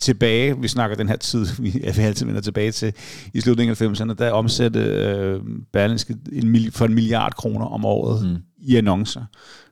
[0.00, 2.92] tilbage, vi snakker den her tid, vi, vi altid vender tilbage til,
[3.34, 5.40] i slutningen af 90'erne, der omsatte øh,
[5.72, 8.36] Berlingske en, for en milliard kroner om året mm.
[8.58, 9.24] i annoncer.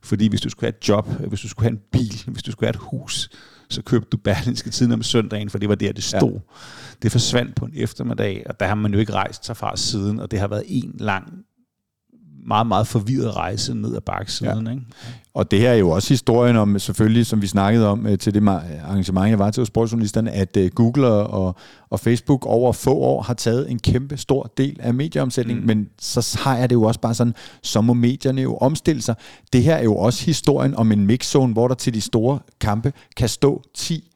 [0.02, 2.52] Fordi hvis du skulle have et job, hvis du skulle have en bil, hvis du
[2.52, 3.30] skulle have et hus,
[3.70, 6.32] så købte du Berlingske tiden om søndagen, for det var der, det stod.
[6.32, 6.38] Ja.
[7.02, 10.20] Det forsvandt på en eftermiddag, og der har man jo ikke rejst sig fra siden,
[10.20, 11.44] og det har været en lang
[12.46, 14.66] meget, meget forvirret rejse ned ad baksiden.
[14.66, 14.72] Ja.
[14.72, 14.82] Ikke?
[15.38, 18.34] Og det her er jo også historien om, selvfølgelig, som vi snakkede om øh, til
[18.34, 21.54] det arrangement, jeg var til hos sportsjournalisterne, at øh, Google og,
[21.90, 25.66] og Facebook over få år har taget en kæmpe stor del af medieomsætningen, mm.
[25.66, 29.14] men så har jeg det jo også bare sådan, så må medierne jo omstille sig.
[29.52, 32.92] Det her er jo også historien om en mixzone, hvor der til de store kampe
[33.16, 34.10] kan stå 10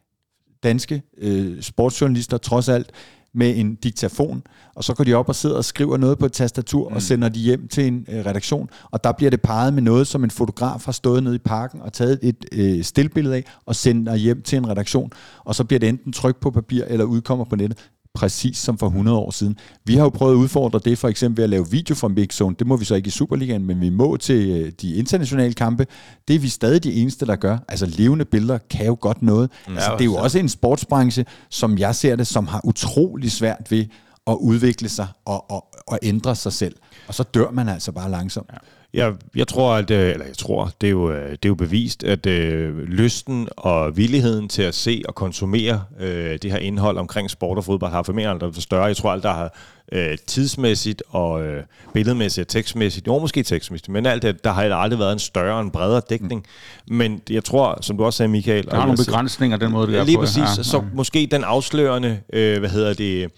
[0.62, 2.90] danske øh, sportsjournalister trods alt
[3.34, 4.42] med en diktafon,
[4.74, 6.94] og så går de op og sidder og skriver noget på et tastatur, mm.
[6.94, 10.06] og sender de hjem til en øh, redaktion, og der bliver det peget med noget,
[10.06, 13.76] som en fotograf har stået nede i parken og taget et øh, stillbillede af, og
[13.76, 15.12] sender hjem til en redaktion,
[15.44, 17.78] og så bliver det enten trykt på papir eller udkommer på nettet.
[18.14, 19.58] Præcis som for 100 år siden.
[19.84, 22.56] Vi har jo prøvet at udfordre det for eksempel ved at lave video fra Mixzone.
[22.58, 25.86] Det må vi så ikke i Superligaen, men vi må til øh, de internationale kampe.
[26.28, 27.58] Det er vi stadig de eneste, der gør.
[27.68, 29.50] Altså levende billeder kan jo godt noget.
[29.68, 29.74] Mm.
[29.74, 33.70] Altså, det er jo også en sportsbranche, som jeg ser det, som har utrolig svært
[33.70, 33.86] ved
[34.26, 36.76] at udvikle sig og, og, og ændre sig selv.
[37.08, 38.50] Og så dør man altså bare langsomt.
[38.52, 38.58] Ja.
[38.94, 41.54] Jeg, jeg tror, at, øh, eller jeg tror, det er jo, øh, det er jo
[41.54, 46.98] bevist, at øh, lysten og villigheden til at se og konsumere øh, det her indhold
[46.98, 48.84] omkring sport og fodbold har for mere aldrig større.
[48.84, 49.54] Jeg tror aldrig, der har
[49.92, 51.62] øh, tidsmæssigt og øh,
[51.94, 55.54] billedmæssigt og tekstmæssigt, jo måske tekstmæssigt, men alt det, der har aldrig været en større
[55.54, 56.46] og en bredere dækning.
[56.88, 56.96] Mm.
[56.96, 58.66] Men jeg tror, som du også sagde, Michael...
[58.66, 60.82] Der er nogle begrænsninger, den måde, det er Lige på, præcis, ja, så ja.
[60.94, 63.30] måske den afslørende, øh, hvad hedder det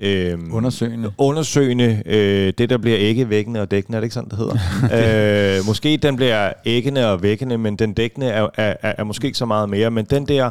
[0.00, 1.12] Øhm, undersøgende.
[1.18, 2.02] Undersøgende.
[2.06, 5.58] Øh, det, der bliver ikke vækkende og dækkende, er det ikke sådan, det hedder?
[5.58, 9.26] øh, måske den bliver æggende og vækkende, men den dækkende er, er, er, er måske
[9.26, 9.90] ikke så meget mere.
[9.90, 10.50] Men den der,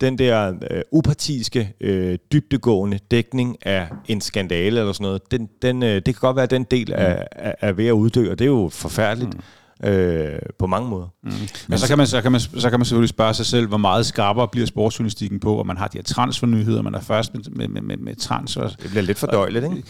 [0.00, 5.82] den der øh, upartiske, øh, dybtegående dækning af en skandale eller sådan noget, den, den,
[5.82, 8.38] øh, det kan godt være, at den del er, er, er ved at uddø, og
[8.38, 9.34] det er jo forfærdeligt.
[9.34, 9.40] Mm
[9.84, 11.06] øh, på mange måder.
[11.22, 11.30] Mm.
[11.68, 13.76] Men så kan, man, så, kan man, så kan man selvfølgelig spørge sig selv, hvor
[13.76, 17.68] meget skarpere bliver sportsjournalistikken på, og man har de her transfernyheder, man er først med,
[17.68, 18.68] med, med, med transfer.
[18.68, 19.82] Det bliver lidt for døjligt, ikke?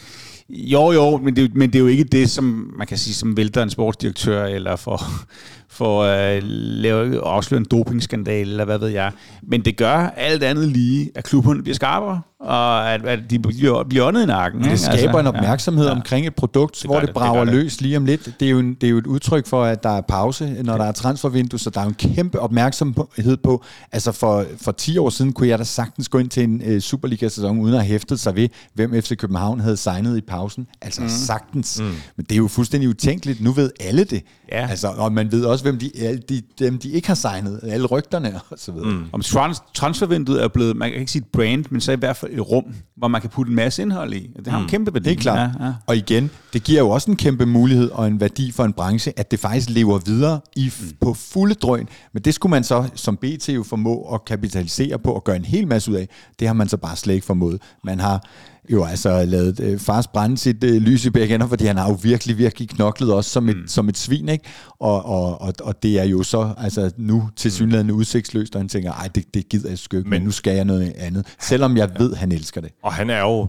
[0.50, 3.36] Jo, jo, men det, men det er jo ikke det, som man kan sige, som
[3.36, 5.02] vælter en sportsdirektør, eller for,
[5.70, 9.12] for at lave, afsløre en dopingskandal, eller hvad ved jeg.
[9.42, 13.84] Men det gør alt andet lige, at klubberne bliver skarpere, og at, at de bliver,
[13.84, 14.62] bliver åndet i nakken.
[14.64, 15.92] Det skaber altså, en opmærksomhed ja.
[15.92, 18.34] omkring et produkt, det hvor det, det brager det løs lige om lidt.
[18.40, 20.76] Det er, jo en, det er jo et udtryk for, at der er pause, når
[20.76, 23.64] der er transfervindue, så der er en kæmpe opmærksomhed på.
[23.92, 26.78] Altså for, for 10 år siden kunne jeg da sagtens gå ind til en uh,
[26.78, 30.66] Superliga-sæson, uden at have hæftet sig ved, hvem FC København havde signet i pausen.
[30.82, 31.08] Altså mm.
[31.08, 31.80] sagtens.
[31.80, 31.86] Mm.
[32.16, 33.40] Men det er jo fuldstændig utænkeligt.
[33.40, 34.22] Nu ved alle det.
[34.52, 34.66] Ja.
[34.70, 37.60] Altså, og man ved også, hvem de, alle de, dem, de ikke har signet.
[37.62, 38.90] Alle rygterne og så videre.
[38.90, 39.04] Mm.
[39.12, 42.16] Om trans, transfervinduet er blevet, man kan ikke sige et brand, men så i hvert
[42.16, 42.64] fald et rum,
[42.96, 44.30] hvor man kan putte en masse indhold i.
[44.36, 44.64] Det har mm.
[44.64, 45.10] en kæmpe værdi.
[45.10, 45.50] Det er klart.
[45.60, 45.72] Ja, ja.
[45.86, 49.12] Og igen, det giver jo også en kæmpe mulighed og en værdi for en branche,
[49.16, 50.96] at det faktisk lever videre i, mm.
[51.00, 51.88] på fulde drøn.
[52.12, 55.44] Men det skulle man så som BT jo formå at kapitalisere på og gøre en
[55.44, 56.08] hel masse ud af.
[56.38, 57.60] Det har man så bare slet ikke formået.
[57.84, 58.24] Man har
[58.72, 61.88] jo altså lavet øh, fars brænde sit øh, lys i begge ender, fordi han har
[61.88, 63.66] jo virkelig, virkelig knoklet også som et, mm.
[63.66, 64.44] som et svin, ikke?
[64.78, 68.68] Og, og, og, og det er jo så altså nu til synligheden udsigtsløst, og han
[68.68, 71.26] tænker, ej, det, det gider jeg sgu ikke, men, men nu skal jeg noget andet,
[71.40, 72.70] selvom jeg ved, han elsker det.
[72.82, 73.48] Og han er jo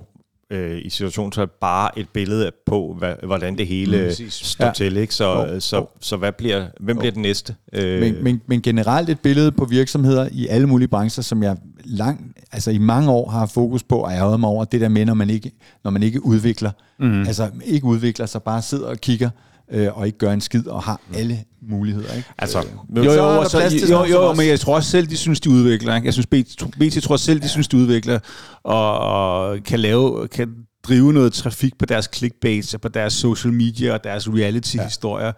[0.51, 4.71] øh, i situationen så bare et billede på, hvad, hvordan det hele mm, står ja.
[4.71, 4.97] til.
[4.97, 5.15] Ikke?
[5.15, 5.85] Så, oh, så, oh.
[5.99, 7.01] så hvad bliver, hvem oh.
[7.01, 7.55] bliver den næste?
[7.73, 7.99] Øh.
[7.99, 12.35] Men, men, men generelt et billede på virksomheder i alle mulige brancher, som jeg lang,
[12.51, 15.13] altså i mange år har fokus på, og jeg mig over det der med, når
[15.13, 15.51] man ikke,
[15.83, 17.21] når man ikke udvikler, mm.
[17.21, 19.29] altså ikke udvikler sig, bare sidder og kigger,
[19.71, 22.13] øh, og ikke gør en skid og har alle muligheder.
[22.13, 22.29] Ikke?
[22.37, 25.39] Altså, øh, jo, jo, så, jo, jo, jo, men jeg tror også selv, de synes,
[25.39, 25.95] de udvikler.
[25.95, 26.05] Ikke?
[26.05, 27.49] Jeg synes, BT, BT tror selv, de ja.
[27.49, 28.19] synes, de udvikler,
[28.63, 33.93] og, og kan lave, kan drive noget trafik på deres clickbait, på deres social media
[33.93, 35.25] og deres reality-historier.
[35.25, 35.31] Ja.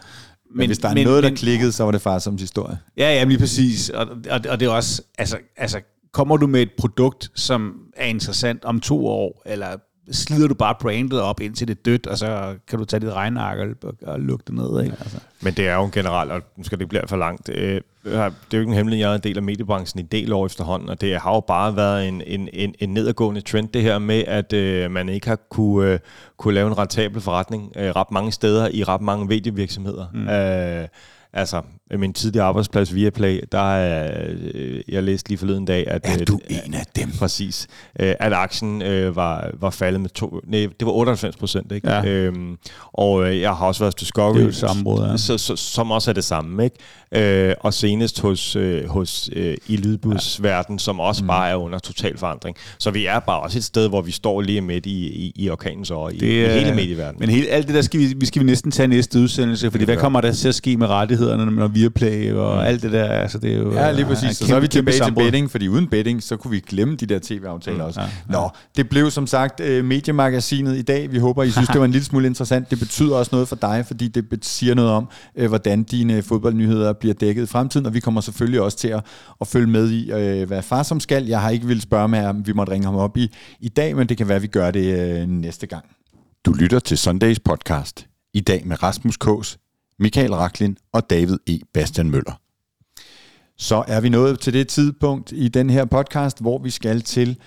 [0.50, 2.38] Men, men hvis der er men, noget, der men, klikkede, så var det faktisk som
[2.38, 2.78] historie.
[2.98, 3.90] Ja, ja, lige præcis.
[3.90, 5.82] Og, og, og det er også, altså, altså,
[6.14, 9.68] kommer du med et produkt, som er interessant om to år, eller
[10.12, 13.14] slider du bare brandet op indtil det er dødt, og så kan du tage dit
[13.14, 14.84] regnark og, og lukke det ned.
[14.84, 14.96] Ikke?
[15.00, 15.18] Altså.
[15.42, 18.14] Men det er jo generelt, og nu skal det ikke blive for langt, øh, det
[18.14, 20.90] er jo ikke en hemmelighed, jeg er en del af mediebranchen i del år efterhånden,
[20.90, 24.24] og det har jo bare været en, en, en, en nedadgående trend, det her med,
[24.28, 26.00] at øh, man ikke har kunne, øh,
[26.38, 30.06] kunne lave en rentabel forretning øh, ret mange steder i ret mange medievirksomheder.
[30.14, 30.28] Mm.
[30.28, 30.88] Øh,
[31.34, 31.62] altså,
[31.98, 36.02] min tidligere arbejdsplads via Play, der er, øh, jeg læste lige forleden dag, at...
[36.22, 37.10] Er du øh, en af dem?
[37.20, 37.68] Præcis.
[38.00, 38.80] Øh, at aktien
[39.16, 40.40] var, var faldet med to...
[40.48, 41.92] Nej, det var 98 procent, ikke?
[41.92, 42.06] Ja.
[42.06, 42.58] Øhm,
[42.94, 44.36] og jeg har også været hos Discovery.
[44.36, 45.18] Det er jo sammenbrud, ja.
[45.18, 46.76] så, så, som også er det samme, ikke?
[47.16, 50.80] Øh, og senest hos, øh, hos øh, i lydbusverden, ja.
[50.80, 51.28] som også mm.
[51.28, 52.58] bare er under total forandring.
[52.78, 55.50] Så vi er bare også et sted, hvor vi står lige midt i, i, i
[55.50, 57.20] orkanens år, i, i hele medieverdenen.
[57.20, 59.86] Men hele, alt det der skal vi, vi skal vi næsten tage næste udsendelse, fordi
[59.86, 62.62] hvad kommer der til at ske med rettighederne, når vi Viaplay og mm.
[62.62, 63.06] alt det der.
[63.06, 64.38] Altså, det er jo, ja, lige præcis.
[64.38, 67.06] Så, så er vi tilbage til betting, fordi uden betting, så kunne vi glemme de
[67.06, 68.02] der tv-aftaler mm, også.
[68.02, 68.34] Ja, ja.
[68.34, 71.12] Nå, det blev som sagt uh, mediemagasinet i dag.
[71.12, 72.70] Vi håber, I synes, det var en lille smule interessant.
[72.70, 76.94] Det betyder også noget for dig, fordi det siger noget om, uh, hvordan dine fodboldnyheder
[77.02, 79.06] bliver dækket i fremtiden, og vi kommer selvfølgelig også til at,
[79.42, 81.26] at følge med i, uh, hvad far som skal.
[81.26, 83.96] Jeg har ikke ville spørge med om vi måtte ringe ham op i, i dag,
[83.96, 85.86] men det kan være, at vi gør det uh, næste gang.
[86.46, 88.08] Du lytter til Sundays podcast.
[88.34, 89.58] I dag med Rasmus Kås,
[90.00, 91.60] Michael Raklin og David E.
[91.74, 92.40] Bastian Møller.
[93.58, 97.38] Så er vi nået til det tidspunkt i den her podcast, hvor vi skal til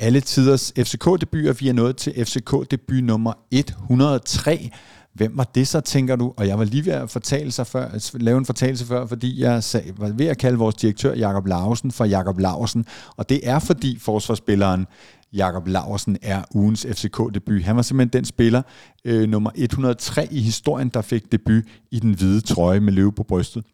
[0.00, 1.52] alle tiders FCK-debuter.
[1.52, 4.70] Vi er nået til FCK-debut nummer 103.
[5.16, 6.34] Hvem var det så, tænker du?
[6.36, 9.64] Og jeg var lige ved at fortælle sig før, lave en fortalelse før, fordi jeg
[9.64, 12.86] sag, var ved at kalde vores direktør Jakob Larsen for Jakob Larsen.
[13.16, 14.86] Og det er fordi forsvarsspilleren
[15.32, 17.62] Jakob Larsen er ugens FCK-debut.
[17.62, 18.62] Han var simpelthen den spiller,
[19.04, 23.22] øh, nummer 103 i historien, der fik debut i den hvide trøje med løve på
[23.22, 23.64] brystet.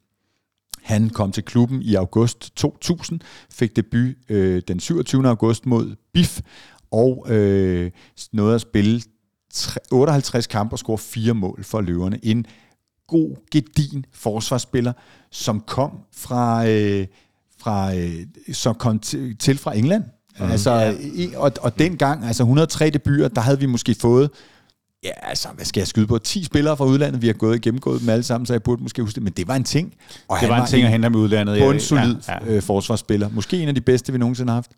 [0.82, 3.20] Han kom til klubben i august 2000,
[3.50, 5.28] fik debut øh, den 27.
[5.28, 6.40] august mod BIF,
[6.90, 7.90] og øh,
[8.32, 9.00] nåede at spille
[9.90, 12.18] 58 kampe og score fire mål for løverne.
[12.22, 12.46] En
[13.06, 14.92] god, gedin forsvarsspiller,
[15.30, 17.06] som kom fra, øh,
[17.58, 20.04] fra øh, som kom til, til fra England.
[20.38, 20.50] Mm.
[20.50, 24.30] Altså, i, og, og dengang, altså 103 debuter, der havde vi måske fået
[25.04, 26.18] Ja, altså, hvad skal jeg skyde på?
[26.18, 29.02] 10 spillere fra udlandet, vi har gået gennemgået dem alle sammen, så jeg burde måske
[29.02, 29.94] huske det, men det var en ting.
[30.28, 31.58] Og det var en ting at hente med udlandet.
[31.62, 32.54] På en solid ja, ja.
[32.54, 33.28] Øh, forsvarsspiller.
[33.28, 34.70] Måske en af de bedste, vi nogensinde har haft.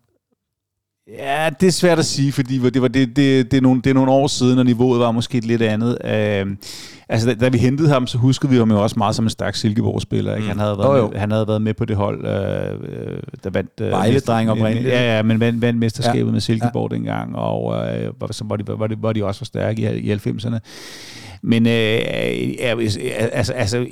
[1.07, 3.89] Ja, det er svært at sige, fordi det, var det, det, det, er nogle, det
[3.89, 5.97] er nogle år siden, og niveauet var måske lidt andet.
[6.03, 6.51] Uh,
[7.09, 9.29] altså, da, da vi hentede ham, så huskede vi ham jo også meget som en
[9.29, 10.35] stærk Silkeborg-spiller.
[10.35, 10.47] Ikke?
[10.47, 13.71] Han, havde været oh, med, han havde været med på det hold, uh, der vandt...
[13.81, 14.87] Uh, Vejledreng oprindeligt.
[14.87, 16.31] Ja, ja, men vandt, vandt mesterskabet ja.
[16.31, 16.95] med Silkeborg ja.
[16.95, 17.65] dengang, og
[18.21, 20.59] uh, så var de, var, de, var de også for stærke i, i 90'erne.
[21.47, 22.01] Men øh,
[23.31, 23.85] altså, altså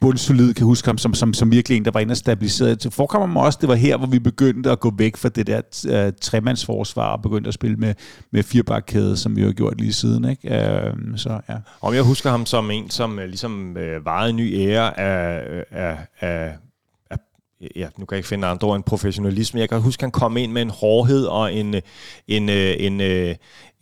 [0.00, 2.82] Bundsolid kan huske ham som, som, som virkelig en, der var inde og stabiliseret.
[2.82, 5.46] Det forekommer mig også, det var her, hvor vi begyndte at gå væk fra det
[5.46, 5.60] der
[6.06, 7.94] uh, tremandsforsvar og begyndte at spille med,
[8.30, 10.24] med firebakkæde, som vi har gjort lige siden.
[10.30, 10.48] Ikke?
[10.48, 11.56] Uh, så, ja.
[11.80, 15.64] Om jeg husker ham som en, som øh, ligesom uh, varede en ny ære af,
[15.70, 16.52] af, af
[17.76, 19.60] ja, nu kan jeg ikke finde andre ord end professionalisme.
[19.60, 21.74] Jeg kan huske, at han kom ind med en hårdhed og en,
[22.28, 23.36] en, en, en,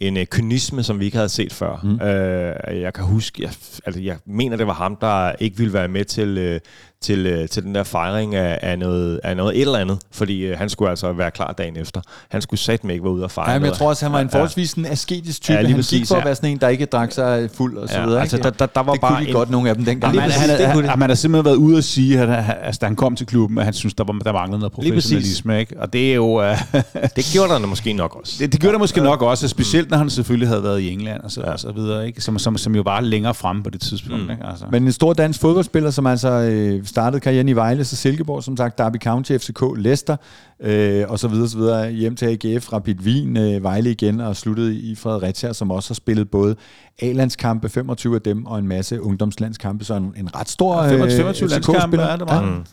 [0.08, 1.80] en øh, kynisme, som vi ikke havde set før.
[1.82, 2.00] Mm.
[2.06, 3.52] Øh, jeg kan huske, jeg,
[3.86, 6.60] altså, jeg mener, det var ham, der ikke ville være med til, øh,
[7.02, 10.40] til, øh, til den der fejring af, af, noget, af noget et eller andet, fordi
[10.40, 12.00] øh, han skulle altså være klar dagen efter.
[12.28, 14.20] Han skulle satme ikke være ude og fejre ja, men jeg tror også, han var
[14.20, 15.54] en forholdsvis en asketisk type.
[15.54, 17.88] Ja, lige han gik for at være sådan en, der ikke drak sig fuld og
[17.88, 18.20] så ja, videre.
[18.20, 19.34] Altså, der, der, der var det bare kunne en...
[19.34, 20.14] godt, nogle af dem dengang.
[20.14, 22.78] Ja, man, han, han, han, man har simpelthen været ude at sige, at han, altså,
[22.80, 25.60] da han kom til klubben, at han synes, der, var, der manglede noget professionalisme.
[25.60, 25.80] Ikke?
[25.80, 26.50] Og det er jo...
[26.50, 26.56] Uh,
[27.16, 28.34] det gjorde der måske nok også.
[28.38, 29.06] Det, det gjorde der måske ja.
[29.06, 31.52] nok også, specielt når han selvfølgelig havde været i England og så, ja.
[31.52, 32.20] og så videre, ikke?
[32.20, 34.24] Som, som, som jo var længere fremme på det tidspunkt.
[34.24, 34.30] Mm.
[34.30, 34.46] Ikke?
[34.46, 34.64] Altså.
[34.70, 38.56] Men en stor dansk fodboldspiller, som altså øh, startede karrieren i Vejle, så Silkeborg, som
[38.56, 40.16] sagt, Derby County, FCK, Leicester,
[40.60, 44.36] øh, og så videre, så videre, hjem til AGF, Rapid Wien, øh, Vejle igen, og
[44.36, 46.56] sluttede i Fredericia, som også har spillet både
[47.02, 51.16] A-landskampe, 25 af dem, og en masse ungdomslandskampe, så en, en ret stor ja, 25,
[51.16, 52.46] 25 øh, landskampe er det meget.
[52.46, 52.50] Ja.
[52.50, 52.64] Mm.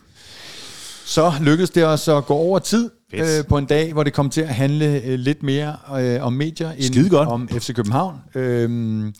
[1.04, 4.30] Så lykkedes det os at gå over tid øh, på en dag, hvor det kom
[4.30, 8.16] til at handle øh, lidt mere øh, om medier end om FC København.
[8.34, 9.12] Øh,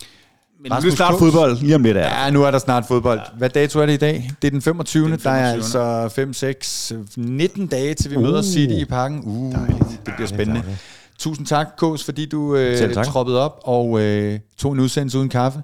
[0.62, 2.24] men nu er snart fodbold, lige om lidt er.
[2.24, 3.18] Ja, nu er der snart fodbold.
[3.18, 3.38] Ja.
[3.38, 4.30] Hvad dato er det i dag?
[4.42, 5.02] Det er den 25.
[5.02, 5.32] Den 25.
[5.32, 8.22] Der er altså 5, 6, 19 dage, til vi uh.
[8.22, 9.20] møder City i parken.
[9.24, 10.60] Uh, dejligt, det bliver spændende.
[10.60, 10.80] Dejligt.
[11.18, 15.62] Tusind tak, Kås, fordi du øh, troppede op og øh, tog en udsendelse uden kaffe.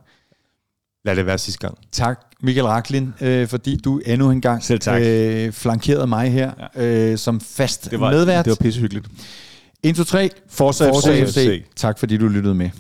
[1.04, 1.78] Lad det være sidste gang.
[1.92, 4.62] Tak, Michael Raklin, øh, fordi du endnu en gang.
[4.88, 6.84] Øh, flankerede mig her ja.
[6.86, 8.44] øh, som fast det var, medvært.
[8.44, 9.06] Det var pissehyggeligt.
[9.82, 10.30] 1, 2, 3.
[10.48, 11.34] Forza, Forza FC.
[11.34, 11.64] FC.
[11.76, 12.70] Tak fordi du lyttede med.